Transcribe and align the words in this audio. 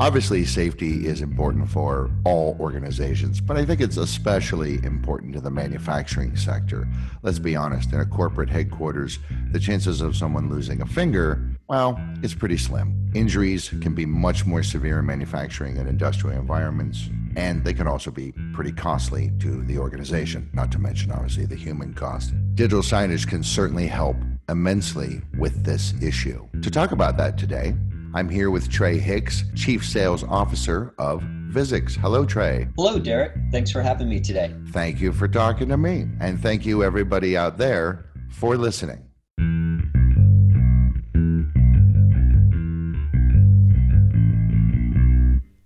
Obviously, 0.00 0.46
safety 0.46 1.06
is 1.06 1.20
important 1.20 1.68
for 1.68 2.10
all 2.24 2.56
organizations, 2.58 3.38
but 3.38 3.58
I 3.58 3.66
think 3.66 3.82
it's 3.82 3.98
especially 3.98 4.82
important 4.82 5.34
to 5.34 5.42
the 5.42 5.50
manufacturing 5.50 6.36
sector. 6.36 6.88
Let's 7.20 7.38
be 7.38 7.54
honest, 7.54 7.92
in 7.92 8.00
a 8.00 8.06
corporate 8.06 8.48
headquarters, 8.48 9.18
the 9.52 9.60
chances 9.60 10.00
of 10.00 10.16
someone 10.16 10.48
losing 10.48 10.80
a 10.80 10.86
finger, 10.86 11.46
well, 11.68 12.00
it's 12.22 12.32
pretty 12.32 12.56
slim. 12.56 13.10
Injuries 13.14 13.68
can 13.82 13.94
be 13.94 14.06
much 14.06 14.46
more 14.46 14.62
severe 14.62 15.00
in 15.00 15.06
manufacturing 15.06 15.76
and 15.76 15.86
industrial 15.86 16.34
environments, 16.34 17.10
and 17.36 17.62
they 17.62 17.74
can 17.74 17.86
also 17.86 18.10
be 18.10 18.32
pretty 18.54 18.72
costly 18.72 19.30
to 19.40 19.62
the 19.64 19.76
organization, 19.76 20.48
not 20.54 20.72
to 20.72 20.78
mention, 20.78 21.12
obviously, 21.12 21.44
the 21.44 21.54
human 21.54 21.92
cost. 21.92 22.32
Digital 22.54 22.82
signage 22.82 23.28
can 23.28 23.42
certainly 23.42 23.86
help 23.86 24.16
immensely 24.48 25.20
with 25.38 25.62
this 25.62 25.92
issue. 26.02 26.48
To 26.62 26.70
talk 26.70 26.92
about 26.92 27.18
that 27.18 27.36
today, 27.36 27.74
I'm 28.12 28.28
here 28.28 28.50
with 28.50 28.68
Trey 28.68 28.98
Hicks, 28.98 29.44
Chief 29.54 29.86
Sales 29.86 30.24
Officer 30.24 30.94
of 30.98 31.22
Visix. 31.50 31.96
Hello, 31.96 32.24
Trey. 32.24 32.68
Hello, 32.76 32.98
Derek. 32.98 33.32
Thanks 33.52 33.70
for 33.70 33.82
having 33.82 34.08
me 34.08 34.20
today. 34.20 34.52
Thank 34.68 35.00
you 35.00 35.12
for 35.12 35.28
talking 35.28 35.68
to 35.68 35.76
me. 35.76 36.06
And 36.20 36.40
thank 36.40 36.66
you, 36.66 36.82
everybody 36.82 37.36
out 37.36 37.56
there, 37.56 38.06
for 38.30 38.56
listening. 38.56 39.06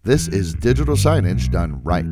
This 0.02 0.28
is 0.28 0.54
digital 0.54 0.96
signage 0.96 1.50
done 1.50 1.82
right. 1.82 2.04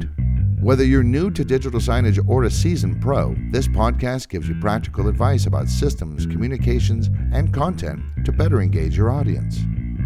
Whether 0.62 0.84
you're 0.84 1.02
new 1.02 1.30
to 1.32 1.44
digital 1.44 1.80
signage 1.80 2.24
or 2.26 2.44
a 2.44 2.50
seasoned 2.50 3.02
pro, 3.02 3.34
this 3.50 3.68
podcast 3.68 4.30
gives 4.30 4.48
you 4.48 4.54
practical 4.60 5.08
advice 5.08 5.44
about 5.44 5.68
systems, 5.68 6.24
communications, 6.24 7.10
and 7.34 7.52
content 7.52 8.00
to 8.24 8.32
better 8.32 8.62
engage 8.62 8.96
your 8.96 9.10
audience. 9.10 9.60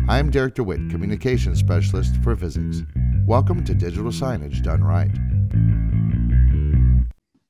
I'm 0.09 0.31
Derek 0.31 0.55
DeWitt, 0.55 0.89
Communications 0.89 1.59
Specialist 1.59 2.15
for 2.23 2.37
Visix. 2.37 2.87
Welcome 3.27 3.65
to 3.65 3.75
Digital 3.75 4.13
Signage 4.13 4.63
Done 4.63 4.85
Right. 4.85 5.11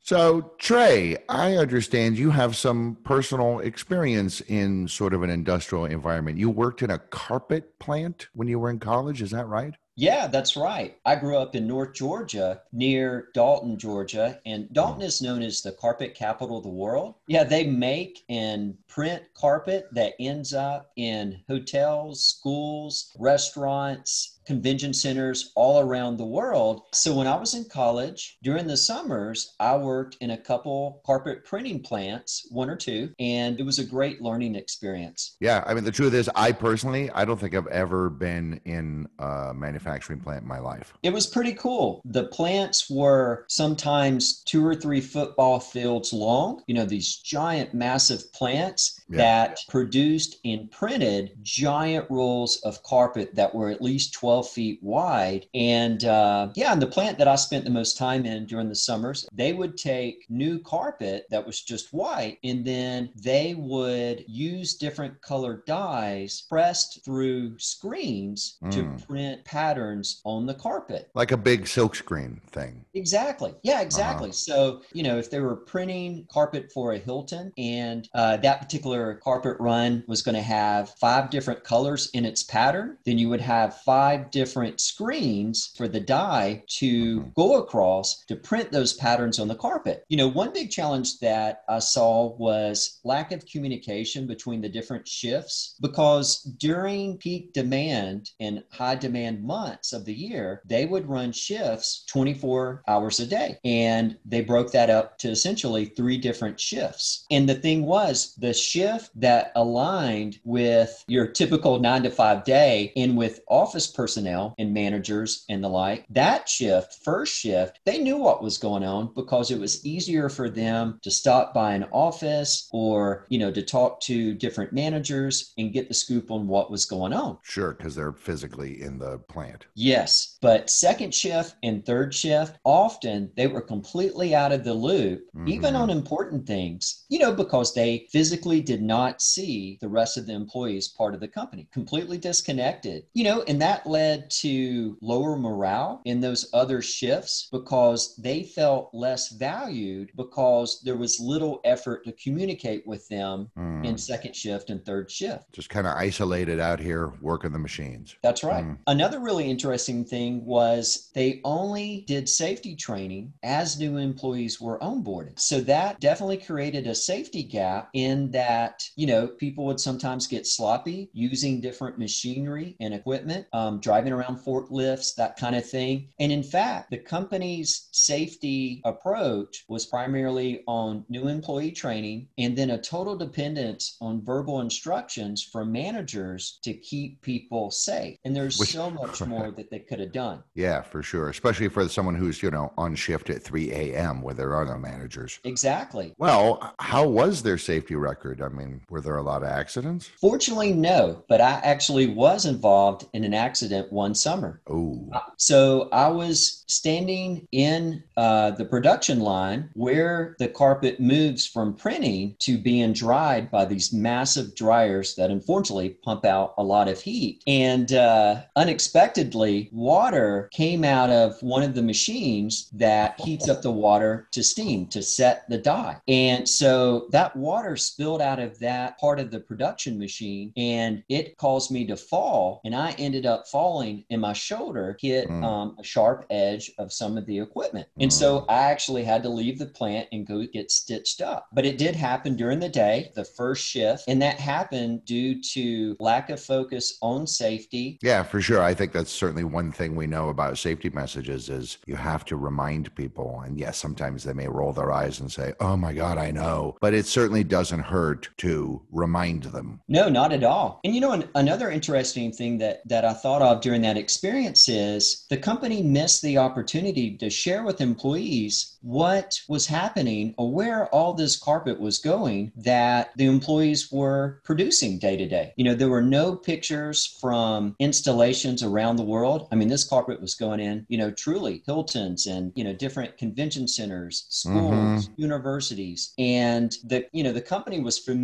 So, 0.00 0.52
Trey, 0.56 1.18
I 1.28 1.56
understand 1.56 2.16
you 2.16 2.30
have 2.30 2.56
some 2.56 2.96
personal 3.04 3.58
experience 3.58 4.40
in 4.40 4.88
sort 4.88 5.12
of 5.12 5.22
an 5.22 5.28
industrial 5.28 5.84
environment. 5.84 6.38
You 6.38 6.48
worked 6.48 6.80
in 6.80 6.90
a 6.90 6.98
carpet 6.98 7.78
plant 7.78 8.28
when 8.32 8.48
you 8.48 8.58
were 8.58 8.70
in 8.70 8.78
college, 8.78 9.20
is 9.20 9.32
that 9.32 9.48
right? 9.48 9.74
Yeah, 9.98 10.26
that's 10.26 10.56
right. 10.56 10.98
I 11.06 11.16
grew 11.16 11.38
up 11.38 11.56
in 11.56 11.66
North 11.66 11.94
Georgia 11.94 12.60
near 12.70 13.28
Dalton, 13.32 13.78
Georgia, 13.78 14.38
and 14.44 14.70
Dalton 14.70 15.00
is 15.00 15.22
known 15.22 15.42
as 15.42 15.62
the 15.62 15.72
carpet 15.72 16.14
capital 16.14 16.58
of 16.58 16.64
the 16.64 16.68
world. 16.68 17.14
Yeah, 17.26 17.44
they 17.44 17.66
make 17.66 18.22
and 18.28 18.76
print 18.88 19.22
carpet 19.34 19.88
that 19.92 20.12
ends 20.20 20.52
up 20.52 20.92
in 20.96 21.40
hotels, 21.48 22.22
schools, 22.22 23.16
restaurants, 23.18 24.35
convention 24.46 24.94
centers 24.94 25.52
all 25.54 25.80
around 25.80 26.16
the 26.16 26.24
world. 26.24 26.82
So 26.92 27.14
when 27.14 27.26
I 27.26 27.36
was 27.36 27.54
in 27.54 27.64
college, 27.64 28.38
during 28.42 28.66
the 28.66 28.76
summers, 28.76 29.54
I 29.60 29.76
worked 29.76 30.16
in 30.20 30.30
a 30.30 30.38
couple 30.38 31.02
carpet 31.04 31.44
printing 31.44 31.82
plants, 31.82 32.46
one 32.50 32.70
or 32.70 32.76
two, 32.76 33.12
and 33.18 33.58
it 33.58 33.64
was 33.64 33.78
a 33.78 33.84
great 33.84 34.22
learning 34.22 34.54
experience. 34.54 35.36
Yeah, 35.40 35.64
I 35.66 35.74
mean 35.74 35.84
the 35.84 35.92
truth 35.92 36.14
is 36.14 36.30
I 36.34 36.52
personally, 36.52 37.10
I 37.10 37.24
don't 37.24 37.38
think 37.38 37.54
I've 37.54 37.66
ever 37.66 38.08
been 38.08 38.60
in 38.64 39.08
a 39.18 39.52
manufacturing 39.54 40.20
plant 40.20 40.42
in 40.42 40.48
my 40.48 40.58
life. 40.58 40.94
It 41.02 41.12
was 41.12 41.26
pretty 41.26 41.52
cool. 41.54 42.00
The 42.04 42.24
plants 42.24 42.88
were 42.88 43.44
sometimes 43.48 44.42
2 44.44 44.64
or 44.64 44.74
3 44.74 45.00
football 45.00 45.60
fields 45.60 46.12
long, 46.12 46.62
you 46.66 46.74
know, 46.74 46.84
these 46.84 47.16
giant 47.16 47.74
massive 47.74 48.32
plants 48.32 49.00
yeah. 49.08 49.18
that 49.18 49.58
produced 49.68 50.36
and 50.44 50.70
printed 50.70 51.32
giant 51.42 52.06
rolls 52.10 52.60
of 52.64 52.82
carpet 52.82 53.34
that 53.34 53.54
were 53.54 53.70
at 53.70 53.82
least 53.82 54.12
12 54.14 54.36
12 54.36 54.50
feet 54.50 54.78
wide. 54.82 55.46
And 55.54 56.04
uh, 56.04 56.48
yeah, 56.54 56.72
and 56.72 56.82
the 56.82 56.86
plant 56.86 57.16
that 57.18 57.28
I 57.28 57.36
spent 57.36 57.64
the 57.64 57.70
most 57.70 57.96
time 57.96 58.26
in 58.26 58.44
during 58.46 58.68
the 58.68 58.74
summers, 58.74 59.26
they 59.32 59.52
would 59.52 59.76
take 59.76 60.26
new 60.28 60.58
carpet 60.58 61.26
that 61.30 61.46
was 61.46 61.62
just 61.62 61.92
white 61.92 62.38
and 62.44 62.64
then 62.64 63.10
they 63.14 63.54
would 63.56 64.24
use 64.26 64.74
different 64.74 65.20
colored 65.22 65.64
dyes 65.64 66.44
pressed 66.48 67.04
through 67.04 67.58
screens 67.58 68.58
mm. 68.62 68.70
to 68.72 68.82
hmm. 68.82 68.96
print 68.96 69.44
patterns 69.44 70.20
on 70.24 70.44
the 70.44 70.54
carpet. 70.54 71.08
Like 71.14 71.32
a 71.32 71.36
big 71.36 71.64
silkscreen 71.64 72.42
thing. 72.50 72.84
Exactly. 72.94 73.54
Yeah, 73.62 73.80
exactly. 73.80 74.30
Uh-huh. 74.30 74.32
So, 74.32 74.82
you 74.92 75.02
know, 75.02 75.18
if 75.18 75.30
they 75.30 75.40
were 75.40 75.56
printing 75.56 76.26
carpet 76.30 76.72
for 76.72 76.92
a 76.92 76.98
Hilton 76.98 77.52
and 77.56 78.08
uh, 78.14 78.36
that 78.38 78.60
particular 78.60 78.95
carpet 79.22 79.56
run 79.60 80.04
was 80.06 80.22
going 80.22 80.34
to 80.34 80.42
have 80.42 80.90
five 81.00 81.30
different 81.30 81.64
colors 81.64 82.10
in 82.12 82.24
its 82.24 82.42
pattern, 82.42 82.96
then 83.04 83.18
you 83.18 83.28
would 83.28 83.40
have 83.40 83.80
five 83.82 84.30
different 84.30 84.80
screens 84.80 85.72
for 85.76 85.88
the 85.88 86.00
dye 86.00 86.62
to 86.66 87.22
go 87.36 87.58
across 87.58 88.24
to 88.26 88.36
print 88.36 88.70
those 88.72 88.94
patterns 88.94 89.38
on 89.38 89.48
the 89.48 89.54
carpet. 89.54 90.04
You 90.08 90.16
know, 90.16 90.28
one 90.28 90.52
big 90.52 90.70
challenge 90.70 91.18
that 91.20 91.62
I 91.68 91.78
saw 91.78 92.36
was 92.36 93.00
lack 93.04 93.32
of 93.32 93.46
communication 93.46 94.26
between 94.26 94.60
the 94.60 94.68
different 94.68 95.06
shifts 95.06 95.74
because 95.80 96.42
during 96.58 97.18
peak 97.18 97.52
demand 97.52 98.30
and 98.40 98.62
high 98.70 98.94
demand 98.94 99.42
months 99.44 99.92
of 99.92 100.04
the 100.04 100.14
year, 100.14 100.62
they 100.64 100.86
would 100.86 101.08
run 101.08 101.32
shifts 101.32 102.04
24 102.08 102.82
hours 102.88 103.20
a 103.20 103.26
day. 103.26 103.58
And 103.64 104.16
they 104.24 104.40
broke 104.40 104.72
that 104.72 104.90
up 104.90 105.18
to 105.18 105.28
essentially 105.28 105.86
three 105.86 106.18
different 106.18 106.58
shifts. 106.60 107.26
And 107.30 107.48
the 107.48 107.54
thing 107.54 107.84
was, 107.84 108.34
the 108.36 108.52
shift 108.52 108.85
that 109.14 109.52
aligned 109.54 110.38
with 110.44 111.04
your 111.06 111.26
typical 111.26 111.78
nine 111.78 112.02
to 112.02 112.10
five 112.10 112.44
day 112.44 112.92
and 112.96 113.16
with 113.16 113.40
office 113.48 113.86
personnel 113.86 114.16
personnel 114.16 114.54
and 114.58 114.72
managers 114.72 115.44
and 115.48 115.62
the 115.62 115.68
like, 115.68 116.06
that 116.10 116.48
shift, 116.48 116.98
first 117.04 117.34
shift, 117.34 117.80
they 117.84 117.98
knew 117.98 118.16
what 118.16 118.42
was 118.42 118.56
going 118.56 118.84
on 118.84 119.12
because 119.14 119.50
it 119.50 119.58
was 119.58 119.84
easier 119.84 120.28
for 120.28 120.48
them 120.48 120.98
to 121.02 121.10
stop 121.10 121.52
by 121.52 121.72
an 121.72 121.84
office 121.92 122.68
or, 122.72 123.26
you 123.28 123.38
know, 123.38 123.50
to 123.50 123.62
talk 123.62 124.00
to 124.00 124.32
different 124.34 124.72
managers 124.72 125.52
and 125.58 125.72
get 125.72 125.88
the 125.88 125.94
scoop 125.94 126.30
on 126.30 126.46
what 126.46 126.70
was 126.70 126.84
going 126.84 127.12
on. 127.12 127.36
Sure, 127.42 127.74
because 127.74 127.94
they're 127.94 128.12
physically 128.12 128.80
in 128.80 128.98
the 128.98 129.18
plant. 129.28 129.66
Yes. 129.74 130.38
But 130.40 130.70
second 130.70 131.14
shift 131.14 131.56
and 131.62 131.84
third 131.84 132.14
shift, 132.14 132.58
often 132.64 133.30
they 133.36 133.46
were 133.46 133.60
completely 133.60 134.34
out 134.34 134.52
of 134.52 134.64
the 134.64 134.74
loop, 134.74 135.26
mm-hmm. 135.34 135.48
even 135.48 135.74
on 135.74 135.90
important 135.90 136.46
things, 136.46 137.04
you 137.08 137.18
know, 137.18 137.32
because 137.32 137.74
they 137.74 138.06
physically 138.10 138.60
did 138.60 138.75
not 138.82 139.22
see 139.22 139.78
the 139.80 139.88
rest 139.88 140.16
of 140.16 140.26
the 140.26 140.32
employees 140.32 140.88
part 140.88 141.14
of 141.14 141.20
the 141.20 141.28
company, 141.28 141.68
completely 141.72 142.18
disconnected, 142.18 143.04
you 143.14 143.24
know, 143.24 143.42
and 143.42 143.60
that 143.60 143.86
led 143.86 144.06
led 144.16 144.30
to 144.30 144.96
lower 145.00 145.36
morale 145.36 146.00
in 146.04 146.20
those 146.20 146.48
other 146.52 146.80
shifts 146.82 147.48
because 147.50 148.16
they 148.16 148.42
felt 148.42 148.90
less 148.92 149.30
valued 149.30 150.10
because 150.16 150.80
there 150.84 150.96
was 150.96 151.20
little 151.20 151.60
effort 151.64 152.04
to 152.04 152.12
communicate 152.12 152.86
with 152.86 153.08
them 153.08 153.50
mm. 153.56 153.84
in 153.84 153.98
second 153.98 154.34
shift 154.34 154.70
and 154.70 154.84
third 154.84 155.10
shift. 155.10 155.52
Just 155.52 155.70
kind 155.70 155.86
of 155.86 155.94
isolated 155.94 156.60
out 156.60 156.78
here 156.78 157.12
working 157.20 157.52
the 157.52 157.58
machines. 157.58 158.16
That's 158.22 158.44
right. 158.44 158.64
Mm. 158.64 158.78
Another 158.86 159.20
really 159.20 159.50
interesting 159.50 160.04
thing 160.04 160.44
was 160.44 161.10
they 161.14 161.40
only 161.44 162.04
did 162.06 162.28
safety 162.28 162.76
training 162.76 163.32
as 163.42 163.78
new 163.78 163.96
employees 163.96 164.60
were 164.60 164.78
onboarded. 164.78 165.38
So 165.38 165.60
that 165.62 166.00
definitely 166.00 166.38
created 166.38 166.86
a 166.86 166.94
safety 166.94 167.42
gap 167.42 167.90
in 167.92 168.30
that, 168.32 168.65
you 168.96 169.06
know, 169.06 169.26
people 169.26 169.64
would 169.66 169.80
sometimes 169.80 170.26
get 170.26 170.46
sloppy 170.46 171.10
using 171.12 171.60
different 171.60 171.98
machinery 171.98 172.76
and 172.80 172.94
equipment, 172.94 173.46
um, 173.52 173.80
driving 173.80 174.12
around 174.12 174.38
forklifts, 174.38 175.14
that 175.16 175.36
kind 175.36 175.56
of 175.56 175.68
thing. 175.68 176.08
And 176.20 176.32
in 176.32 176.42
fact, 176.42 176.90
the 176.90 176.98
company's 176.98 177.88
safety 177.92 178.80
approach 178.84 179.64
was 179.68 179.86
primarily 179.86 180.62
on 180.66 181.04
new 181.08 181.28
employee 181.28 181.72
training 181.72 182.28
and 182.38 182.56
then 182.56 182.70
a 182.70 182.78
total 182.80 183.16
dependence 183.16 183.96
on 184.00 184.24
verbal 184.24 184.60
instructions 184.60 185.42
from 185.42 185.72
managers 185.72 186.58
to 186.62 186.72
keep 186.74 187.20
people 187.22 187.70
safe. 187.70 188.16
And 188.24 188.34
there's 188.34 188.58
Which, 188.58 188.70
so 188.70 188.90
much 188.90 189.20
more 189.26 189.50
that 189.50 189.70
they 189.70 189.80
could 189.80 190.00
have 190.00 190.12
done. 190.12 190.42
Yeah, 190.54 190.82
for 190.82 191.02
sure. 191.02 191.28
Especially 191.28 191.68
for 191.68 191.88
someone 191.88 192.14
who's, 192.14 192.42
you 192.42 192.50
know, 192.50 192.72
on 192.78 192.94
shift 192.94 193.30
at 193.30 193.42
3 193.42 193.72
a.m. 193.72 194.22
where 194.22 194.34
there 194.34 194.54
are 194.54 194.64
no 194.64 194.78
managers. 194.78 195.40
Exactly. 195.44 196.14
Well, 196.18 196.74
how 196.78 197.06
was 197.06 197.42
their 197.42 197.58
safety 197.58 197.94
record? 197.94 198.42
I 198.42 198.48
mean, 198.48 198.55
were 198.90 199.00
there 199.00 199.16
a 199.16 199.22
lot 199.22 199.42
of 199.42 199.48
accidents? 199.48 200.10
Fortunately, 200.20 200.72
no. 200.72 201.24
But 201.28 201.40
I 201.40 201.60
actually 201.62 202.06
was 202.06 202.46
involved 202.46 203.06
in 203.12 203.24
an 203.24 203.34
accident 203.34 203.66
accident 203.66 203.92
one 203.92 204.14
summer. 204.14 204.60
Oh. 204.68 205.10
So 205.38 205.88
I 205.90 206.08
was 206.08 206.64
standing 206.68 207.48
in 207.52 208.02
uh, 208.16 208.50
the 208.52 208.64
production 208.64 209.20
line 209.20 209.70
where 209.74 210.36
the 210.38 210.48
carpet 210.48 211.00
moves 211.00 211.46
from 211.46 211.74
printing 211.74 212.36
to 212.40 212.58
being 212.58 212.92
dried 212.92 213.50
by 213.50 213.64
these 213.64 213.92
massive 213.92 214.54
dryers 214.54 215.14
that 215.14 215.30
unfortunately 215.30 215.96
pump 216.04 216.24
out 216.24 216.54
a 216.58 216.62
lot 216.62 216.88
of 216.88 217.00
heat. 217.00 217.42
And 217.46 217.92
uh, 217.92 218.42
unexpectedly, 218.56 219.68
water 219.72 220.48
came 220.52 220.84
out 220.84 221.10
of 221.10 221.40
one 221.42 221.62
of 221.62 221.74
the 221.74 221.82
machines 221.82 222.68
that 222.72 223.18
heats 223.20 223.48
up 223.48 223.62
the 223.62 223.70
water 223.70 224.28
to 224.32 224.42
steam 224.42 224.86
to 224.88 225.02
set 225.02 225.48
the 225.48 225.58
dye. 225.58 225.96
And 226.08 226.48
so 226.48 227.08
that 227.10 227.34
water 227.36 227.76
spilled 227.76 228.20
out 228.20 228.38
of 228.38 228.45
that 228.58 228.98
part 228.98 229.20
of 229.20 229.30
the 229.30 229.40
production 229.40 229.98
machine 229.98 230.52
and 230.56 231.02
it 231.08 231.36
caused 231.36 231.70
me 231.70 231.86
to 231.86 231.96
fall. 231.96 232.60
And 232.64 232.74
I 232.74 232.92
ended 232.98 233.26
up 233.26 233.46
falling 233.48 234.04
and 234.10 234.20
my 234.20 234.32
shoulder 234.32 234.96
hit 235.00 235.28
mm. 235.28 235.42
um, 235.44 235.76
a 235.78 235.84
sharp 235.84 236.26
edge 236.30 236.70
of 236.78 236.92
some 236.92 237.16
of 237.16 237.26
the 237.26 237.38
equipment. 237.38 237.88
And 237.98 238.10
mm. 238.10 238.14
so 238.14 238.44
I 238.48 238.70
actually 238.70 239.04
had 239.04 239.22
to 239.24 239.28
leave 239.28 239.58
the 239.58 239.66
plant 239.66 240.08
and 240.12 240.26
go 240.26 240.44
get 240.46 240.70
stitched 240.70 241.20
up. 241.20 241.48
But 241.52 241.66
it 241.66 241.78
did 241.78 241.94
happen 241.94 242.36
during 242.36 242.60
the 242.60 242.68
day, 242.68 243.12
the 243.14 243.24
first 243.24 243.64
shift. 243.64 244.04
And 244.08 244.20
that 244.22 244.38
happened 244.38 245.04
due 245.04 245.40
to 245.42 245.96
lack 246.00 246.30
of 246.30 246.40
focus 246.40 246.98
on 247.02 247.26
safety. 247.26 247.98
Yeah, 248.02 248.22
for 248.22 248.40
sure. 248.40 248.62
I 248.62 248.74
think 248.74 248.92
that's 248.92 249.10
certainly 249.10 249.44
one 249.44 249.72
thing 249.72 249.96
we 249.96 250.06
know 250.06 250.28
about 250.28 250.58
safety 250.58 250.90
messages 250.90 251.48
is 251.48 251.78
you 251.86 251.96
have 251.96 252.24
to 252.26 252.36
remind 252.36 252.94
people. 252.94 253.42
And 253.44 253.58
yes, 253.58 253.78
sometimes 253.78 254.24
they 254.24 254.32
may 254.32 254.48
roll 254.48 254.72
their 254.72 254.92
eyes 254.92 255.20
and 255.20 255.30
say, 255.30 255.54
oh 255.60 255.76
my 255.76 255.92
God, 255.92 256.18
I 256.18 256.30
know. 256.30 256.76
But 256.80 256.94
it 256.94 257.06
certainly 257.06 257.44
doesn't 257.44 257.80
hurt 257.80 258.28
to 258.38 258.82
remind 258.90 259.44
them. 259.44 259.80
No, 259.88 260.08
not 260.08 260.32
at 260.32 260.44
all. 260.44 260.80
And 260.84 260.94
you 260.94 261.00
know, 261.00 261.12
an, 261.12 261.28
another 261.34 261.70
interesting 261.70 262.32
thing 262.32 262.58
that, 262.58 262.86
that 262.88 263.04
I 263.04 263.12
thought 263.12 263.42
of 263.42 263.60
during 263.60 263.82
that 263.82 263.96
experience 263.96 264.68
is 264.68 265.26
the 265.30 265.36
company 265.36 265.82
missed 265.82 266.22
the 266.22 266.38
opportunity 266.38 267.16
to 267.16 267.30
share 267.30 267.64
with 267.64 267.80
employees 267.80 268.76
what 268.82 269.40
was 269.48 269.66
happening 269.66 270.34
or 270.38 270.50
where 270.52 270.86
all 270.94 271.12
this 271.12 271.36
carpet 271.36 271.80
was 271.80 271.98
going 271.98 272.52
that 272.56 273.10
the 273.16 273.26
employees 273.26 273.90
were 273.90 274.40
producing 274.44 274.98
day 274.98 275.16
to 275.16 275.26
day. 275.26 275.52
You 275.56 275.64
know, 275.64 275.74
there 275.74 275.88
were 275.88 276.02
no 276.02 276.36
pictures 276.36 277.18
from 277.20 277.74
installations 277.80 278.62
around 278.62 278.96
the 278.96 279.02
world. 279.02 279.48
I 279.50 279.56
mean, 279.56 279.68
this 279.68 279.88
carpet 279.88 280.20
was 280.20 280.34
going 280.34 280.60
in, 280.60 280.86
you 280.88 280.98
know, 280.98 281.10
truly 281.10 281.62
Hilton's 281.66 282.26
and, 282.26 282.52
you 282.54 282.64
know, 282.64 282.72
different 282.72 283.16
convention 283.18 283.66
centers, 283.66 284.26
schools, 284.28 285.08
mm-hmm. 285.08 285.20
universities. 285.20 286.12
And 286.18 286.76
the, 286.84 287.06
you 287.12 287.24
know, 287.24 287.32
the 287.32 287.40
company 287.40 287.80
was 287.80 287.98
familiar 287.98 288.15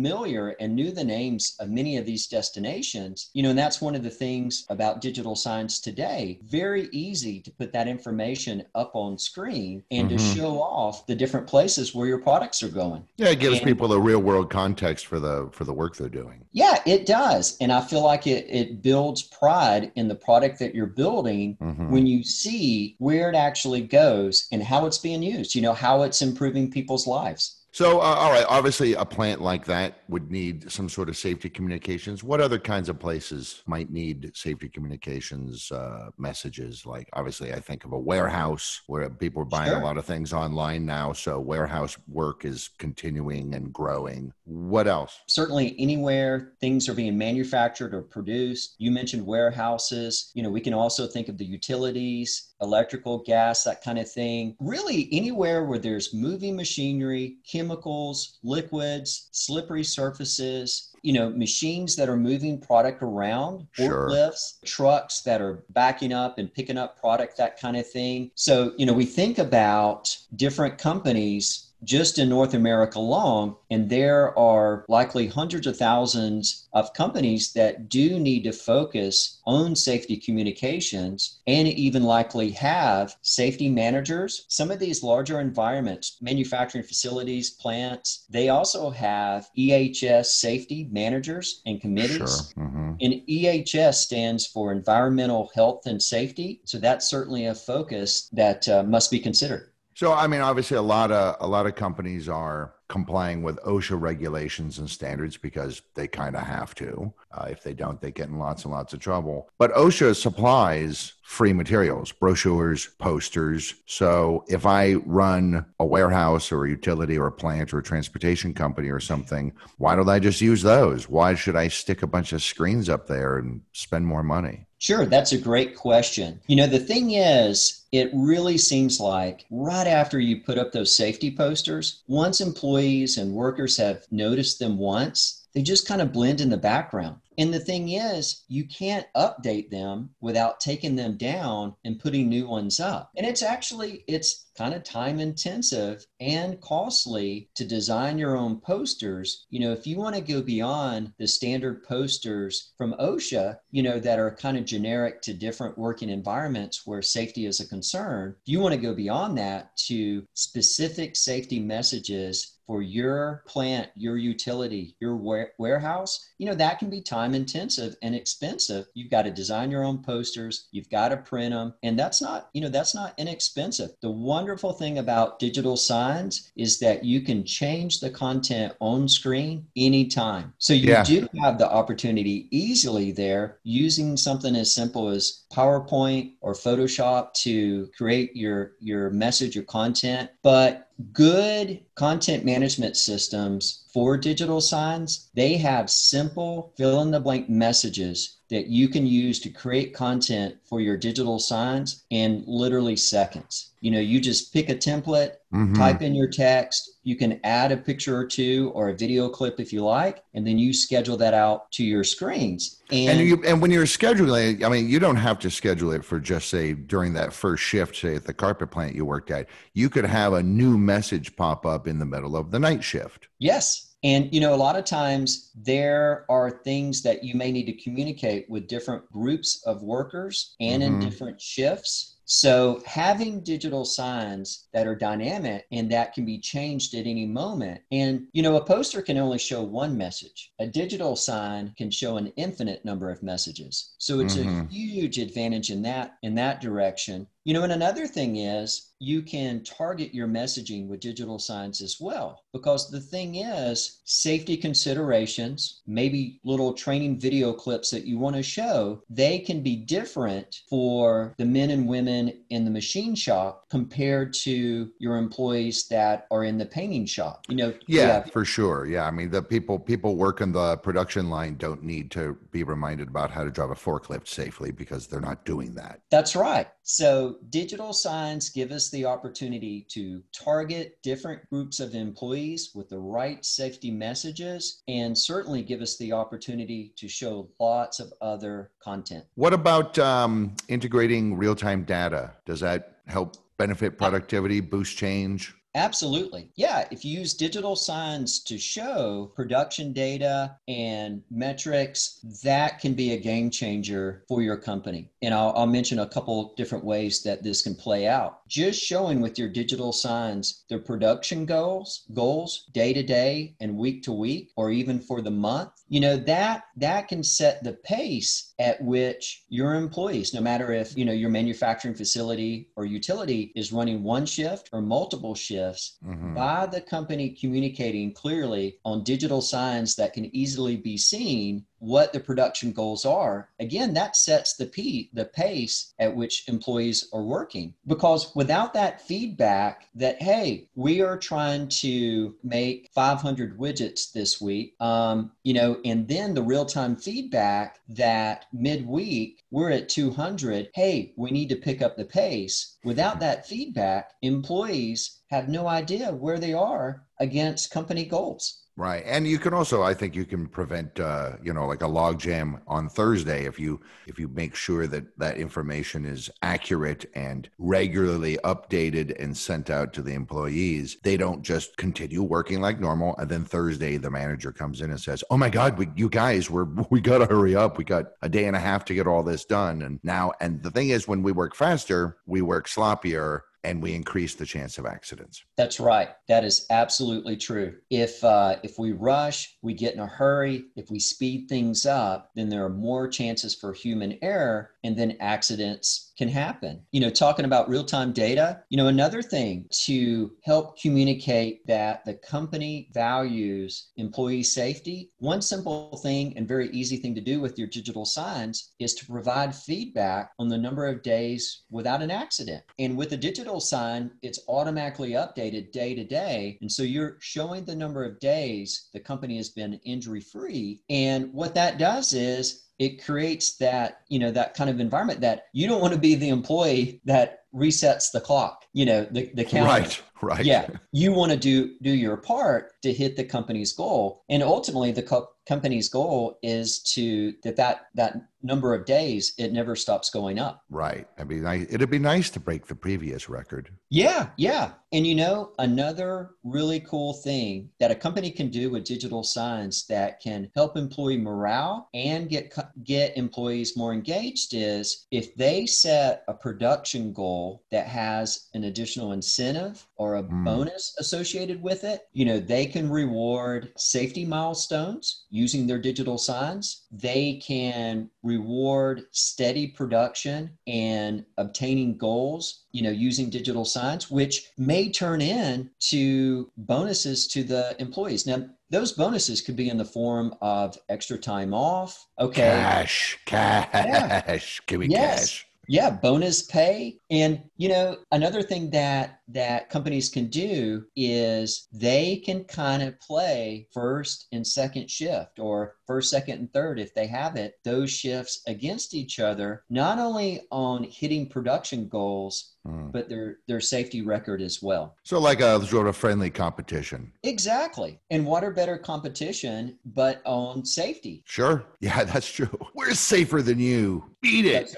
and 0.59 0.75
knew 0.75 0.91
the 0.91 1.03
names 1.03 1.55
of 1.59 1.69
many 1.69 1.97
of 1.97 2.05
these 2.05 2.27
destinations, 2.27 3.29
you 3.33 3.43
know, 3.43 3.49
and 3.49 3.59
that's 3.59 3.81
one 3.81 3.95
of 3.95 4.03
the 4.03 4.09
things 4.09 4.65
about 4.69 5.01
digital 5.01 5.35
signs 5.35 5.79
today. 5.79 6.39
Very 6.43 6.89
easy 6.91 7.39
to 7.41 7.51
put 7.51 7.73
that 7.73 7.87
information 7.87 8.65
up 8.75 8.91
on 8.95 9.17
screen 9.17 9.83
and 9.91 10.09
mm-hmm. 10.09 10.17
to 10.17 10.35
show 10.35 10.61
off 10.61 11.05
the 11.07 11.15
different 11.15 11.47
places 11.47 11.93
where 11.93 12.07
your 12.07 12.19
products 12.19 12.63
are 12.63 12.69
going. 12.69 13.03
Yeah, 13.17 13.29
it 13.29 13.39
gives 13.39 13.57
and, 13.57 13.65
people 13.65 13.91
a 13.93 13.99
real 13.99 14.19
world 14.19 14.49
context 14.49 15.07
for 15.07 15.19
the 15.19 15.49
for 15.51 15.63
the 15.63 15.73
work 15.73 15.95
they're 15.95 16.09
doing. 16.09 16.43
Yeah, 16.51 16.79
it 16.85 17.05
does. 17.05 17.57
And 17.59 17.71
I 17.71 17.81
feel 17.81 18.03
like 18.03 18.27
it 18.27 18.45
it 18.49 18.81
builds 18.81 19.23
pride 19.23 19.91
in 19.95 20.07
the 20.07 20.15
product 20.15 20.59
that 20.59 20.75
you're 20.75 20.85
building 20.85 21.57
mm-hmm. 21.61 21.89
when 21.89 22.07
you 22.07 22.23
see 22.23 22.95
where 22.99 23.29
it 23.29 23.35
actually 23.35 23.81
goes 23.81 24.47
and 24.51 24.63
how 24.63 24.85
it's 24.85 24.97
being 24.97 25.23
used, 25.23 25.55
you 25.55 25.61
know, 25.61 25.73
how 25.73 26.03
it's 26.03 26.21
improving 26.21 26.71
people's 26.71 27.07
lives. 27.07 27.59
So, 27.73 28.01
uh, 28.01 28.03
all 28.03 28.31
right, 28.31 28.45
obviously, 28.47 28.93
a 28.93 29.03
plant 29.03 29.41
like 29.41 29.65
that 29.65 30.03
would 30.07 30.29
need 30.29 30.71
some 30.71 30.87
sort 30.87 31.09
of 31.09 31.17
safety 31.17 31.49
communications. 31.49 32.23
What 32.23 32.39
other 32.39 32.59
kinds 32.59 32.87
of 32.87 32.99
places 32.99 33.63
might 33.65 33.89
need 33.89 34.31
safety 34.35 34.69
communications 34.69 35.71
uh, 35.71 36.11
messages? 36.19 36.85
Like, 36.85 37.09
obviously, 37.13 37.51
I 37.51 37.59
think 37.59 37.83
of 37.83 37.91
a 37.91 37.97
warehouse 37.97 38.81
where 38.85 39.09
people 39.09 39.41
are 39.41 39.45
buying 39.45 39.71
sure. 39.71 39.81
a 39.81 39.83
lot 39.83 39.97
of 39.97 40.05
things 40.05 40.33
online 40.33 40.85
now. 40.85 41.13
So, 41.13 41.39
warehouse 41.39 41.97
work 42.07 42.45
is 42.45 42.69
continuing 42.77 43.55
and 43.55 43.73
growing. 43.73 44.31
What 44.43 44.87
else? 44.87 45.21
Certainly, 45.27 45.75
anywhere 45.79 46.53
things 46.61 46.87
are 46.87 46.93
being 46.93 47.17
manufactured 47.17 47.95
or 47.95 48.03
produced. 48.03 48.75
You 48.77 48.91
mentioned 48.91 49.25
warehouses. 49.25 50.29
You 50.35 50.43
know, 50.43 50.51
we 50.51 50.61
can 50.61 50.75
also 50.75 51.07
think 51.07 51.27
of 51.27 51.39
the 51.39 51.45
utilities 51.45 52.53
electrical, 52.63 53.19
gas, 53.19 53.63
that 53.65 53.83
kind 53.83 53.99
of 53.99 54.09
thing. 54.09 54.55
Really, 54.59 55.09
anywhere 55.11 55.65
where 55.65 55.77
there's 55.77 56.13
moving 56.13 56.55
machinery, 56.55 57.37
chemicals, 57.63 58.39
liquids, 58.43 59.29
slippery 59.31 59.83
surfaces, 59.83 60.93
you 61.01 61.13
know, 61.13 61.29
machines 61.29 61.95
that 61.95 62.09
are 62.09 62.17
moving 62.17 62.59
product 62.59 63.01
around, 63.01 63.65
forklifts, 63.77 64.59
sure. 64.63 64.65
trucks 64.65 65.21
that 65.21 65.41
are 65.41 65.63
backing 65.69 66.13
up 66.13 66.37
and 66.37 66.53
picking 66.53 66.77
up 66.77 66.99
product, 66.99 67.37
that 67.37 67.59
kind 67.59 67.77
of 67.77 67.89
thing. 67.89 68.31
So, 68.35 68.73
you 68.77 68.85
know, 68.85 68.93
we 68.93 69.05
think 69.05 69.37
about 69.37 70.15
different 70.35 70.77
companies 70.77 71.72
just 71.83 72.19
in 72.19 72.29
North 72.29 72.53
America 72.53 72.99
alone. 72.99 73.55
And 73.69 73.89
there 73.89 74.37
are 74.37 74.85
likely 74.87 75.27
hundreds 75.27 75.67
of 75.67 75.77
thousands 75.77 76.67
of 76.73 76.93
companies 76.93 77.53
that 77.53 77.89
do 77.89 78.19
need 78.19 78.43
to 78.43 78.51
focus 78.51 79.41
on 79.45 79.75
safety 79.75 80.17
communications 80.17 81.39
and 81.47 81.67
even 81.67 82.03
likely 82.03 82.51
have 82.51 83.15
safety 83.21 83.69
managers. 83.69 84.45
Some 84.47 84.71
of 84.71 84.79
these 84.79 85.03
larger 85.03 85.39
environments, 85.39 86.17
manufacturing 86.21 86.83
facilities, 86.83 87.51
plants, 87.51 88.25
they 88.29 88.49
also 88.49 88.89
have 88.89 89.49
EHS 89.57 90.25
safety 90.25 90.87
managers 90.91 91.61
and 91.65 91.81
committees. 91.81 92.17
Sure. 92.17 92.63
Mm-hmm. 92.63 92.93
And 93.01 93.13
EHS 93.27 93.95
stands 93.95 94.45
for 94.47 94.71
Environmental 94.71 95.51
Health 95.55 95.85
and 95.85 96.01
Safety. 96.01 96.61
So 96.65 96.77
that's 96.79 97.09
certainly 97.09 97.47
a 97.47 97.55
focus 97.55 98.29
that 98.33 98.67
uh, 98.69 98.83
must 98.83 99.11
be 99.11 99.19
considered. 99.19 99.72
So, 99.95 100.11
I 100.11 100.27
mean, 100.27 100.41
obviously, 100.41 100.77
a 100.77 100.81
lot 100.81 101.11
of 101.11 101.35
a 101.39 101.47
lot 101.47 101.67
of 101.67 101.75
companies 101.75 102.27
are 102.27 102.73
complying 102.89 103.43
with 103.43 103.59
OSHA 103.61 103.99
regulations 103.99 104.79
and 104.79 104.89
standards 104.89 105.37
because 105.37 105.81
they 105.95 106.07
kind 106.07 106.35
of 106.35 106.43
have 106.43 106.73
to. 106.75 107.13
Uh, 107.35 107.47
if 107.49 107.63
they 107.63 107.73
don't, 107.73 107.99
they 107.99 108.11
get 108.11 108.29
in 108.29 108.37
lots 108.37 108.63
and 108.63 108.73
lots 108.73 108.93
of 108.93 108.99
trouble. 108.99 109.49
But 109.57 109.73
OSHA 109.73 110.15
supplies 110.15 111.13
free 111.23 111.53
materials, 111.53 112.11
brochures, 112.11 112.89
posters. 112.99 113.73
So 113.87 114.43
if 114.47 114.67
I 114.67 114.95
run 115.05 115.65
a 115.79 115.85
warehouse 115.85 116.51
or 116.51 116.65
a 116.65 116.69
utility 116.69 117.17
or 117.17 117.27
a 117.27 117.31
plant 117.31 117.73
or 117.73 117.79
a 117.79 117.83
transportation 117.83 118.53
company 118.53 118.89
or 118.89 118.99
something, 118.99 119.53
why 119.77 119.95
don't 119.95 120.09
I 120.09 120.19
just 120.19 120.41
use 120.41 120.61
those? 120.61 121.09
Why 121.09 121.33
should 121.33 121.55
I 121.55 121.69
stick 121.69 122.03
a 122.03 122.07
bunch 122.07 122.33
of 122.33 122.43
screens 122.43 122.87
up 122.87 123.07
there 123.07 123.37
and 123.37 123.61
spend 123.71 124.05
more 124.05 124.21
money? 124.21 124.67
Sure, 124.77 125.05
that's 125.05 125.31
a 125.31 125.37
great 125.37 125.75
question. 125.75 126.41
You 126.47 126.57
know, 126.57 126.67
the 126.67 126.77
thing 126.77 127.11
is, 127.11 127.83
it 127.93 128.11
really 128.13 128.57
seems 128.57 128.99
like 128.99 129.45
right 129.49 129.87
after 129.87 130.19
you 130.19 130.41
put 130.41 130.57
up 130.57 130.71
those 130.71 130.95
safety 130.95 131.33
posters, 131.35 132.03
once 132.05 132.41
employees 132.41 133.17
and 133.17 133.33
workers 133.33 133.77
have 133.77 134.03
noticed 134.11 134.59
them 134.59 134.77
once, 134.77 135.47
they 135.53 135.61
just 135.61 135.87
kind 135.87 136.01
of 136.01 136.11
blend 136.11 136.41
in 136.41 136.49
the 136.49 136.57
background. 136.57 137.17
And 137.37 137.53
the 137.53 137.59
thing 137.59 137.89
is, 137.89 138.43
you 138.47 138.65
can't 138.65 139.07
update 139.15 139.69
them 139.69 140.09
without 140.21 140.59
taking 140.59 140.95
them 140.95 141.17
down 141.17 141.75
and 141.83 141.99
putting 141.99 142.29
new 142.29 142.47
ones 142.47 142.79
up. 142.79 143.11
And 143.17 143.25
it's 143.25 143.43
actually 143.43 144.03
it's 144.07 144.45
kind 144.57 144.73
of 144.73 144.83
time 144.83 145.19
intensive 145.19 146.05
and 146.19 146.61
costly 146.61 147.49
to 147.55 147.65
design 147.65 148.17
your 148.17 148.37
own 148.37 148.59
posters. 148.59 149.45
You 149.49 149.59
know, 149.59 149.71
if 149.71 149.87
you 149.87 149.97
want 149.97 150.15
to 150.15 150.21
go 150.21 150.41
beyond 150.41 151.13
the 151.17 151.27
standard 151.27 151.83
posters 151.83 152.73
from 152.77 152.93
OSHA, 152.99 153.57
you 153.71 153.81
know, 153.81 153.99
that 153.99 154.19
are 154.19 154.35
kind 154.35 154.57
of 154.57 154.65
generic 154.65 155.21
to 155.23 155.33
different 155.33 155.77
working 155.77 156.09
environments 156.09 156.85
where 156.85 157.01
safety 157.01 157.45
is 157.45 157.59
a 157.59 157.67
concern, 157.67 158.35
you 158.45 158.59
want 158.59 158.75
to 158.75 158.81
go 158.81 158.93
beyond 158.93 159.37
that 159.37 159.75
to 159.87 160.25
specific 160.33 161.15
safety 161.15 161.59
messages 161.59 162.53
for 162.67 162.81
your 162.81 163.43
plant, 163.45 163.89
your 163.95 164.17
utility, 164.17 164.95
your 164.99 165.15
warehouse, 165.57 166.29
you 166.37 166.45
know, 166.45 166.55
that 166.55 166.79
can 166.79 166.89
be 166.89 167.01
time 167.01 167.22
intensive 167.33 167.95
and 168.01 168.13
expensive. 168.13 168.85
You've 168.93 169.11
got 169.11 169.23
to 169.23 169.31
design 169.31 169.71
your 169.71 169.83
own 169.83 170.03
posters, 170.03 170.67
you've 170.71 170.89
got 170.89 171.09
to 171.09 171.17
print 171.17 171.53
them, 171.53 171.73
and 171.83 171.97
that's 171.97 172.21
not, 172.21 172.49
you 172.53 172.61
know, 172.61 172.69
that's 172.69 172.93
not 172.93 173.13
inexpensive. 173.17 173.91
The 174.01 174.11
wonderful 174.11 174.73
thing 174.73 174.97
about 174.97 175.39
digital 175.39 175.77
signs 175.77 176.51
is 176.55 176.79
that 176.79 177.03
you 177.03 177.21
can 177.21 177.45
change 177.45 177.99
the 177.99 178.09
content 178.09 178.73
on 178.79 179.07
screen 179.07 179.65
anytime. 179.77 180.53
So 180.57 180.73
you 180.73 180.89
yeah. 180.89 181.03
do 181.03 181.27
have 181.41 181.57
the 181.57 181.71
opportunity 181.71 182.47
easily 182.51 183.11
there 183.11 183.59
using 183.63 184.17
something 184.17 184.55
as 184.55 184.73
simple 184.73 185.07
as 185.07 185.45
PowerPoint 185.53 186.33
or 186.41 186.53
Photoshop 186.53 187.33
to 187.33 187.89
create 187.97 188.35
your 188.35 188.73
your 188.79 189.09
message 189.09 189.55
your 189.55 189.63
content, 189.63 190.29
but 190.41 190.89
good 191.11 191.81
content 191.95 192.45
management 192.45 192.97
systems 192.97 193.83
for 193.93 194.17
digital 194.17 194.61
signs, 194.61 195.29
they 195.33 195.57
have 195.57 195.89
simple 195.89 196.73
fill 196.77 197.01
in 197.01 197.11
the 197.11 197.19
blank 197.19 197.49
messages 197.49 198.37
that 198.53 198.67
you 198.67 198.87
can 198.87 199.05
use 199.05 199.39
to 199.39 199.49
create 199.49 199.93
content 199.93 200.55
for 200.63 200.79
your 200.79 200.97
digital 200.97 201.39
signs 201.39 202.03
in 202.09 202.43
literally 202.47 202.95
seconds. 202.95 203.71
You 203.81 203.91
know, 203.91 203.99
you 203.99 204.21
just 204.21 204.53
pick 204.53 204.69
a 204.69 204.75
template, 204.75 205.35
mm-hmm. 205.53 205.73
type 205.73 206.01
in 206.01 206.15
your 206.15 206.29
text, 206.29 206.93
you 207.03 207.17
can 207.17 207.39
add 207.43 207.71
a 207.71 207.77
picture 207.77 208.15
or 208.15 208.25
two 208.25 208.71
or 208.73 208.89
a 208.89 208.95
video 208.95 209.27
clip 209.27 209.59
if 209.59 209.73
you 209.73 209.83
like, 209.83 210.23
and 210.33 210.47
then 210.47 210.57
you 210.57 210.73
schedule 210.73 211.17
that 211.17 211.33
out 211.33 211.69
to 211.73 211.83
your 211.83 212.03
screens. 212.03 212.81
And, 212.91 213.19
and, 213.19 213.27
you, 213.27 213.43
and 213.43 213.61
when 213.61 213.71
you're 213.71 213.85
scheduling, 213.85 214.63
I 214.63 214.69
mean, 214.69 214.87
you 214.87 214.99
don't 214.99 215.17
have 215.17 215.39
to 215.39 215.51
schedule 215.51 215.91
it 215.91 216.05
for 216.05 216.19
just 216.19 216.49
say 216.49 216.73
during 216.73 217.13
that 217.13 217.33
first 217.33 217.63
shift, 217.63 217.97
say 217.97 218.15
at 218.15 218.23
the 218.23 218.33
carpet 218.33 218.71
plant 218.71 218.95
you 218.95 219.03
worked 219.03 219.31
at. 219.31 219.47
You 219.73 219.89
could 219.89 220.05
have 220.05 220.33
a 220.33 220.41
new 220.41 220.77
message 220.77 221.35
pop 221.35 221.65
up 221.65 221.87
in 221.87 221.99
the 221.99 222.05
middle 222.05 222.37
of 222.37 222.51
the 222.51 222.59
night 222.59 222.83
shift. 222.83 223.27
Yes, 223.39 223.92
And, 224.03 224.33
you 224.33 224.41
know, 224.41 224.53
a 224.53 224.55
lot 224.55 224.75
of 224.75 224.85
times 224.85 225.51
there 225.55 226.25
are 226.29 226.49
things 226.49 227.01
that 227.03 227.23
you 227.23 227.35
may 227.35 227.51
need 227.51 227.65
to 227.65 227.83
communicate 227.83 228.49
with 228.49 228.67
different 228.67 229.09
groups 229.11 229.63
of 229.65 229.83
workers 229.83 230.55
and 230.59 230.83
mm-hmm. 230.83 230.95
in 230.95 230.99
different 230.99 231.39
shifts 231.39 232.13
so, 232.25 232.81
having 232.85 233.41
digital 233.41 233.83
signs 233.83 234.67
that 234.73 234.87
are 234.87 234.95
dynamic 234.95 235.65
and 235.71 235.91
that 235.91 236.13
can 236.13 236.23
be 236.23 236.39
changed 236.39 236.93
at 236.95 237.05
any 237.05 237.25
moment. 237.25 237.81
And, 237.91 238.27
you 238.31 238.41
know, 238.41 238.55
a 238.55 238.63
poster 238.63 239.01
can 239.01 239.17
only 239.17 239.37
show 239.37 239.61
one 239.61 239.97
message, 239.97 240.53
a 240.57 240.65
digital 240.65 241.17
sign 241.17 241.73
can 241.77 241.91
show 241.91 242.15
an 242.15 242.31
infinite 242.37 242.85
number 242.85 243.09
of 243.09 243.23
messages. 243.23 243.93
So, 243.97 244.21
it's 244.21 244.37
mm-hmm. 244.37 244.61
a 244.61 244.73
huge 244.73 245.17
advantage 245.17 245.69
in 245.69 245.81
that 245.83 246.15
in 246.23 246.33
that 246.35 246.61
direction. 246.61 247.27
You 247.43 247.53
know, 247.53 247.63
and 247.63 247.73
another 247.73 248.07
thing 248.07 248.37
is 248.37 248.92
you 249.03 249.21
can 249.21 249.63
target 249.63 250.13
your 250.13 250.27
messaging 250.27 250.87
with 250.87 251.01
digital 251.01 251.37
signs 251.37 251.81
as 251.81 251.97
well. 251.99 252.41
Because 252.53 252.89
the 252.89 253.01
thing 253.01 253.35
is, 253.35 254.01
safety 254.05 254.55
considerations, 254.55 255.81
maybe 255.85 256.39
little 256.45 256.73
training 256.73 257.19
video 257.19 257.51
clips 257.51 257.89
that 257.89 258.05
you 258.05 258.17
want 258.17 258.35
to 258.37 258.43
show, 258.43 259.01
they 259.09 259.39
can 259.39 259.61
be 259.61 259.75
different 259.75 260.61
for 260.69 261.33
the 261.37 261.45
men 261.45 261.71
and 261.71 261.87
women 261.87 262.31
in 262.49 262.63
the 262.63 262.71
machine 262.71 263.13
shop 263.13 263.65
compared 263.69 264.33
to 264.33 264.89
your 264.99 265.17
employees 265.17 265.87
that 265.89 266.25
are 266.31 266.45
in 266.45 266.57
the 266.57 266.65
painting 266.65 267.05
shop. 267.05 267.45
You 267.49 267.57
know, 267.57 267.73
yeah, 267.87 268.05
yeah. 268.05 268.23
for 268.23 268.45
sure. 268.45 268.85
Yeah. 268.85 269.05
I 269.05 269.11
mean, 269.11 269.29
the 269.31 269.41
people 269.41 269.77
people 269.79 270.15
work 270.15 270.39
in 270.39 270.53
the 270.53 270.77
production 270.77 271.29
line 271.29 271.55
don't 271.55 271.83
need 271.83 272.09
to 272.11 272.37
be 272.51 272.63
reminded 272.63 273.09
about 273.09 273.31
how 273.31 273.43
to 273.43 273.51
drive 273.51 273.71
a 273.71 273.75
forklift 273.75 274.27
safely 274.27 274.71
because 274.71 275.07
they're 275.07 275.19
not 275.19 275.43
doing 275.43 275.73
that. 275.75 275.99
That's 276.09 276.35
right. 276.35 276.67
So, 276.83 277.37
digital 277.49 277.93
signs 277.93 278.49
give 278.49 278.71
us 278.71 278.89
the 278.93 279.03
opportunity 279.05 279.85
to 279.89 280.23
target 280.31 280.97
different 281.03 281.41
groups 281.49 281.81
of 281.81 281.95
employees 281.95 282.71
with 282.73 282.87
the 282.87 282.99
right 282.99 283.43
safety 283.43 283.91
messages 283.91 284.83
and 284.87 285.17
certainly 285.17 285.61
give 285.61 285.81
us 285.81 285.97
the 285.97 286.13
opportunity 286.13 286.93
to 286.95 287.09
show 287.09 287.49
lots 287.59 287.99
of 287.99 288.13
other 288.21 288.71
content. 288.81 289.25
What 289.35 289.51
about 289.51 289.99
um, 289.99 290.55
integrating 290.69 291.35
real 291.35 291.55
time 291.55 291.83
data? 291.83 292.31
Does 292.45 292.61
that 292.61 292.99
help 293.07 293.35
benefit 293.57 293.97
productivity, 293.97 294.61
boost 294.61 294.97
change? 294.97 295.53
Absolutely. 295.75 296.51
Yeah. 296.55 296.87
If 296.91 297.03
you 297.03 297.19
use 297.19 297.33
digital 297.33 297.75
signs 297.75 298.43
to 298.43 298.59
show 298.59 299.31
production 299.35 299.91
data 299.91 300.55
and 300.67 301.23
metrics, 301.31 302.19
that 302.43 302.79
can 302.79 302.93
be 302.93 303.13
a 303.13 303.17
game 303.17 303.49
changer 303.49 304.23
for 304.27 304.43
your 304.43 304.57
company. 304.57 305.09
And 305.23 305.33
I'll, 305.33 305.51
I'll, 305.55 305.73
mention 305.73 305.99
a 305.99 306.07
couple 306.07 306.53
different 306.55 306.85
ways 306.85 307.23
that 307.23 307.41
this 307.41 307.63
can 307.63 307.73
play 307.73 308.05
out. 308.05 308.47
Just 308.47 308.79
showing 308.79 309.21
with 309.21 309.39
your 309.39 309.49
digital 309.49 309.91
signs 309.91 310.65
their 310.69 310.77
production 310.77 311.47
goals, 311.47 312.03
goals 312.13 312.69
day 312.73 312.93
to 312.93 313.01
day 313.01 313.55
and 313.59 313.75
week 313.75 314.03
to 314.03 314.11
week, 314.11 314.51
or 314.55 314.69
even 314.69 314.99
for 314.99 315.21
the 315.21 315.31
month, 315.31 315.71
you 315.89 315.99
know, 315.99 316.17
that 316.17 316.65
that 316.77 317.07
can 317.07 317.23
set 317.23 317.63
the 317.63 317.73
pace 317.73 318.53
at 318.59 318.79
which 318.83 319.45
your 319.49 319.73
employees, 319.73 320.33
no 320.33 320.41
matter 320.41 320.71
if, 320.71 320.95
you 320.95 321.05
know, 321.05 321.13
your 321.13 321.31
manufacturing 321.31 321.95
facility 321.95 322.67
or 322.75 322.85
utility 322.85 323.51
is 323.55 323.73
running 323.73 324.03
one 324.03 324.27
shift 324.27 324.69
or 324.71 324.81
multiple 324.81 325.33
shifts 325.33 325.62
shifts 325.63 325.97
mm-hmm. 326.05 326.33
by 326.33 326.65
the 326.65 326.81
company 326.81 327.29
communicating 327.29 328.13
clearly 328.13 328.77
on 328.85 329.03
digital 329.03 329.41
signs 329.41 329.95
that 329.95 330.13
can 330.13 330.33
easily 330.35 330.75
be 330.75 330.97
seen 330.97 331.65
what 331.83 332.13
the 332.13 332.19
production 332.19 332.71
goals 332.71 333.05
are 333.05 333.49
again 333.59 333.93
that 333.93 334.15
sets 334.15 334.55
the 334.55 334.65
p 334.65 335.09
the 335.11 335.25
pace 335.25 335.93
at 335.99 336.15
which 336.15 336.47
employees 336.47 337.09
are 337.11 337.23
working. 337.23 337.73
Because 337.85 338.33
without 338.35 338.73
that 338.73 339.01
feedback 339.01 339.89
that 339.95 340.21
hey 340.21 340.69
we 340.75 341.01
are 341.01 341.17
trying 341.17 341.67
to 341.67 342.35
make 342.41 342.89
500 342.95 343.57
widgets 343.59 344.13
this 344.13 344.39
week 344.39 344.75
um, 344.79 345.31
you 345.43 345.53
know 345.53 345.77
and 345.83 346.07
then 346.07 346.33
the 346.33 346.41
real-time 346.41 346.95
feedback 346.95 347.79
that 347.89 348.45
midweek 348.53 349.43
we're 349.51 349.71
at 349.71 349.89
200 349.89 350.69
hey 350.73 351.13
we 351.17 351.31
need 351.31 351.49
to 351.49 351.55
pick 351.57 351.81
up 351.81 351.97
the 351.97 352.05
pace. 352.05 352.77
Without 352.85 353.19
that 353.19 353.45
feedback 353.45 354.11
employees 354.21 355.19
have 355.29 355.49
no 355.49 355.67
idea 355.67 356.13
where 356.13 356.39
they 356.39 356.53
are 356.53 357.03
against 357.19 357.71
company 357.71 358.05
goals 358.05 358.63
Right, 358.75 359.03
and 359.05 359.27
you 359.27 359.37
can 359.37 359.53
also, 359.53 359.83
I 359.83 359.93
think, 359.93 360.15
you 360.15 360.25
can 360.25 360.47
prevent, 360.47 360.99
uh, 360.99 361.33
you 361.43 361.53
know, 361.53 361.67
like 361.67 361.83
a 361.83 361.87
log 361.87 362.19
jam 362.19 362.59
on 362.65 362.89
Thursday 362.89 363.45
if 363.45 363.59
you 363.59 363.79
if 364.07 364.17
you 364.17 364.27
make 364.29 364.55
sure 364.55 364.87
that 364.87 365.15
that 365.19 365.37
information 365.37 366.05
is 366.05 366.27
accurate 366.41 367.05
and 367.13 367.47
regularly 367.59 368.39
updated 368.43 369.21
and 369.21 369.37
sent 369.37 369.69
out 369.69 369.93
to 369.93 370.01
the 370.01 370.13
employees. 370.13 370.97
They 371.03 371.17
don't 371.17 371.43
just 371.43 371.77
continue 371.77 372.23
working 372.23 372.61
like 372.61 372.79
normal, 372.79 373.15
and 373.17 373.29
then 373.29 373.45
Thursday 373.45 373.97
the 373.97 374.09
manager 374.09 374.51
comes 374.51 374.81
in 374.81 374.89
and 374.89 374.99
says, 374.99 375.23
"Oh 375.29 375.37
my 375.37 375.51
God, 375.51 375.77
we, 375.77 375.89
you 375.95 376.09
guys, 376.09 376.49
we're 376.49 376.67
we 376.89 376.99
got 376.99 377.19
to 377.19 377.27
hurry 377.27 377.55
up. 377.55 377.77
We 377.77 377.83
got 377.83 378.05
a 378.23 378.29
day 378.29 378.45
and 378.45 378.55
a 378.55 378.59
half 378.59 378.85
to 378.85 378.95
get 378.95 379.05
all 379.05 379.21
this 379.21 379.45
done." 379.45 379.83
And 379.83 379.99
now, 380.01 380.31
and 380.41 380.63
the 380.63 380.71
thing 380.71 380.89
is, 380.89 381.07
when 381.07 381.21
we 381.21 381.31
work 381.31 381.55
faster, 381.55 382.17
we 382.25 382.41
work 382.41 382.67
sloppier 382.67 383.41
and 383.63 383.81
we 383.81 383.93
increase 383.93 384.35
the 384.35 384.45
chance 384.45 384.77
of 384.77 384.85
accidents. 384.85 385.43
That's 385.57 385.79
right. 385.79 386.09
That 386.27 386.43
is 386.43 386.65
absolutely 386.69 387.37
true. 387.37 387.75
If 387.89 388.23
uh, 388.23 388.57
if 388.63 388.77
we 388.77 388.91
rush, 388.91 389.55
we 389.61 389.73
get 389.73 389.93
in 389.93 389.99
a 389.99 390.07
hurry. 390.07 390.65
If 390.75 390.89
we 390.89 390.99
speed 390.99 391.47
things 391.47 391.85
up, 391.85 392.31
then 392.35 392.49
there 392.49 392.65
are 392.65 392.69
more 392.69 393.07
chances 393.07 393.55
for 393.55 393.73
human 393.73 394.17
error, 394.21 394.71
and 394.83 394.97
then 394.97 395.17
accidents 395.19 396.11
can 396.17 396.27
happen. 396.27 396.81
You 396.91 397.01
know, 397.01 397.09
talking 397.09 397.45
about 397.45 397.69
real 397.69 397.83
time 397.83 398.11
data, 398.11 398.61
you 398.69 398.77
know, 398.77 398.87
another 398.87 399.21
thing 399.21 399.65
to 399.85 400.31
help 400.43 400.79
communicate 400.79 401.65
that 401.67 402.05
the 402.05 402.13
company 402.15 402.89
values 402.93 403.89
employee 403.97 404.43
safety, 404.43 405.11
one 405.17 405.41
simple 405.41 405.97
thing 406.03 406.37
and 406.37 406.47
very 406.47 406.69
easy 406.69 406.97
thing 406.97 407.15
to 407.15 407.21
do 407.21 407.41
with 407.41 407.57
your 407.57 407.67
digital 407.67 408.05
signs 408.05 408.73
is 408.79 408.93
to 408.95 409.05
provide 409.05 409.55
feedback 409.55 410.31
on 410.39 410.49
the 410.49 410.57
number 410.57 410.87
of 410.87 411.01
days 411.01 411.63
without 411.71 412.01
an 412.01 412.11
accident. 412.11 412.63
And 412.79 412.97
with 412.97 413.13
a 413.13 413.17
digital 413.17 413.52
sign, 413.59 414.11
it's 414.21 414.39
automatically 414.47 415.11
updated 415.11 415.71
day 415.71 415.95
to 415.95 416.03
day. 416.03 416.57
And 416.61 416.71
so 416.71 416.83
you're 416.83 417.17
showing 417.19 417.65
the 417.65 417.75
number 417.75 418.03
of 418.03 418.19
days 418.19 418.89
the 418.93 418.99
company 418.99 419.37
has 419.37 419.49
been 419.49 419.79
injury 419.85 420.21
free. 420.21 420.81
And 420.89 421.31
what 421.33 421.55
that 421.55 421.77
does 421.77 422.13
is 422.13 422.63
it 422.79 423.03
creates 423.03 423.57
that 423.57 424.01
you 424.09 424.19
know 424.19 424.31
that 424.31 424.53
kind 424.55 424.69
of 424.69 424.79
environment 424.79 425.21
that 425.21 425.45
you 425.53 425.67
don't 425.67 425.81
want 425.81 425.93
to 425.93 425.99
be 425.99 426.15
the 426.15 426.29
employee 426.29 427.01
that 427.05 427.39
resets 427.53 428.11
the 428.11 428.19
clock 428.19 428.65
you 428.73 428.85
know 428.85 429.05
the, 429.11 429.31
the 429.35 429.43
counter 429.43 429.69
right 429.69 430.01
right 430.21 430.45
yeah 430.45 430.67
you 430.91 431.13
want 431.13 431.31
to 431.31 431.37
do 431.37 431.75
do 431.81 431.91
your 431.91 432.17
part 432.17 432.71
to 432.81 432.91
hit 432.91 433.15
the 433.15 433.23
company's 433.23 433.73
goal 433.73 434.23
and 434.29 434.41
ultimately 434.41 434.91
the 434.91 435.03
co- 435.03 435.29
company's 435.47 435.87
goal 435.87 436.39
is 436.41 436.81
to 436.81 437.33
that 437.43 437.55
that 437.55 437.81
that 437.93 438.15
number 438.43 438.73
of 438.73 438.85
days 438.85 439.33
it 439.37 439.51
never 439.51 439.75
stops 439.75 440.09
going 440.09 440.39
up. 440.39 440.63
Right. 440.69 441.07
I 441.17 441.23
mean 441.23 441.45
it'd 441.45 441.89
be 441.89 441.99
nice 441.99 442.29
to 442.31 442.39
break 442.39 442.67
the 442.67 442.75
previous 442.75 443.29
record. 443.29 443.69
Yeah 443.89 444.29
yeah. 444.37 444.71
And 444.91 445.07
you 445.07 445.15
know 445.15 445.53
another 445.57 446.31
really 446.43 446.79
cool 446.81 447.13
thing 447.13 447.69
that 447.79 447.91
a 447.91 447.95
company 447.95 448.29
can 448.29 448.49
do 448.49 448.69
with 448.69 448.83
digital 448.83 449.23
signs 449.23 449.87
that 449.87 450.19
can 450.19 450.51
help 450.55 450.77
employee 450.77 451.17
morale 451.17 451.89
and 451.93 452.29
get 452.29 452.55
get 452.83 453.17
employees 453.17 453.75
more 453.75 453.93
engaged 453.93 454.53
is 454.53 455.07
if 455.11 455.35
they 455.35 455.65
set 455.65 456.23
a 456.27 456.33
production 456.33 457.13
goal 457.13 457.63
that 457.71 457.87
has 457.87 458.49
an 458.53 458.65
additional 458.65 459.13
incentive 459.13 459.85
or 459.95 460.15
a 460.15 460.23
mm. 460.23 460.45
bonus 460.45 460.95
associated 460.99 461.61
with 461.61 461.83
it 461.83 462.07
you 462.13 462.25
know 462.25 462.39
they 462.39 462.65
can 462.65 462.89
reward 462.89 463.71
safety 463.77 464.25
milestones 464.25 465.25
using 465.29 465.67
their 465.67 465.79
digital 465.79 466.17
signs. 466.17 466.85
They 466.91 467.41
can 467.45 468.09
reward 468.37 469.03
steady 469.11 469.67
production 469.67 470.57
and 470.67 471.25
obtaining 471.37 471.97
goals, 471.97 472.65
you 472.71 472.81
know, 472.81 472.89
using 472.89 473.29
digital 473.29 473.65
signs, 473.65 474.09
which 474.09 474.49
may 474.57 474.91
turn 474.91 475.21
in 475.21 475.69
to 475.79 476.51
bonuses 476.57 477.27
to 477.27 477.43
the 477.43 477.75
employees. 477.79 478.25
Now, 478.25 478.45
those 478.69 478.91
bonuses 478.91 479.41
could 479.41 479.55
be 479.55 479.69
in 479.69 479.77
the 479.77 479.85
form 479.85 480.33
of 480.41 480.77
extra 480.89 481.17
time 481.17 481.53
off. 481.53 482.07
Okay. 482.19 482.41
Cash, 482.41 483.19
cash. 483.25 483.69
Yeah. 483.73 484.39
Give 484.65 484.79
me 484.79 484.87
yes. 484.87 485.19
cash 485.19 485.47
yeah 485.67 485.89
bonus 485.89 486.41
pay 486.43 486.99
and 487.13 487.43
you 487.57 487.69
know 487.69 487.97
another 488.11 488.41
thing 488.41 488.71
that 488.71 489.19
that 489.27 489.69
companies 489.69 490.09
can 490.09 490.27
do 490.27 490.83
is 490.95 491.67
they 491.71 492.17
can 492.17 492.43
kind 492.45 492.81
of 492.81 492.99
play 492.99 493.67
first 493.71 494.27
and 494.31 494.45
second 494.45 494.89
shift 494.89 495.37
or 495.39 495.75
first 495.85 496.09
second 496.09 496.39
and 496.39 496.53
third 496.53 496.79
if 496.79 496.93
they 496.95 497.05
have 497.05 497.35
it 497.35 497.55
those 497.63 497.91
shifts 497.91 498.41
against 498.47 498.95
each 498.95 499.19
other 499.19 499.63
not 499.69 499.99
only 499.99 500.41
on 500.51 500.83
hitting 500.83 501.29
production 501.29 501.87
goals 501.87 502.53
mm. 502.67 502.91
but 502.91 503.09
their 503.09 503.37
their 503.47 503.59
safety 503.59 504.01
record 504.01 504.41
as 504.41 504.61
well. 504.61 504.95
So 505.03 505.19
like 505.19 505.41
a 505.41 505.65
sort 505.65 505.87
of 505.87 505.95
friendly 505.95 506.29
competition. 506.29 507.11
Exactly. 507.23 507.99
And 508.09 508.25
what 508.25 508.43
are 508.43 508.51
better 508.51 508.77
competition 508.77 509.77
but 509.85 510.21
on 510.25 510.65
safety? 510.65 511.23
Sure. 511.25 511.65
Yeah 511.83 512.05
that's 512.05 512.31
true. 512.31 512.49
We're 512.75 512.93
safer 512.93 513.41
than 513.41 513.59
you. 513.59 514.05
Beat 514.21 514.45
it. 514.45 514.73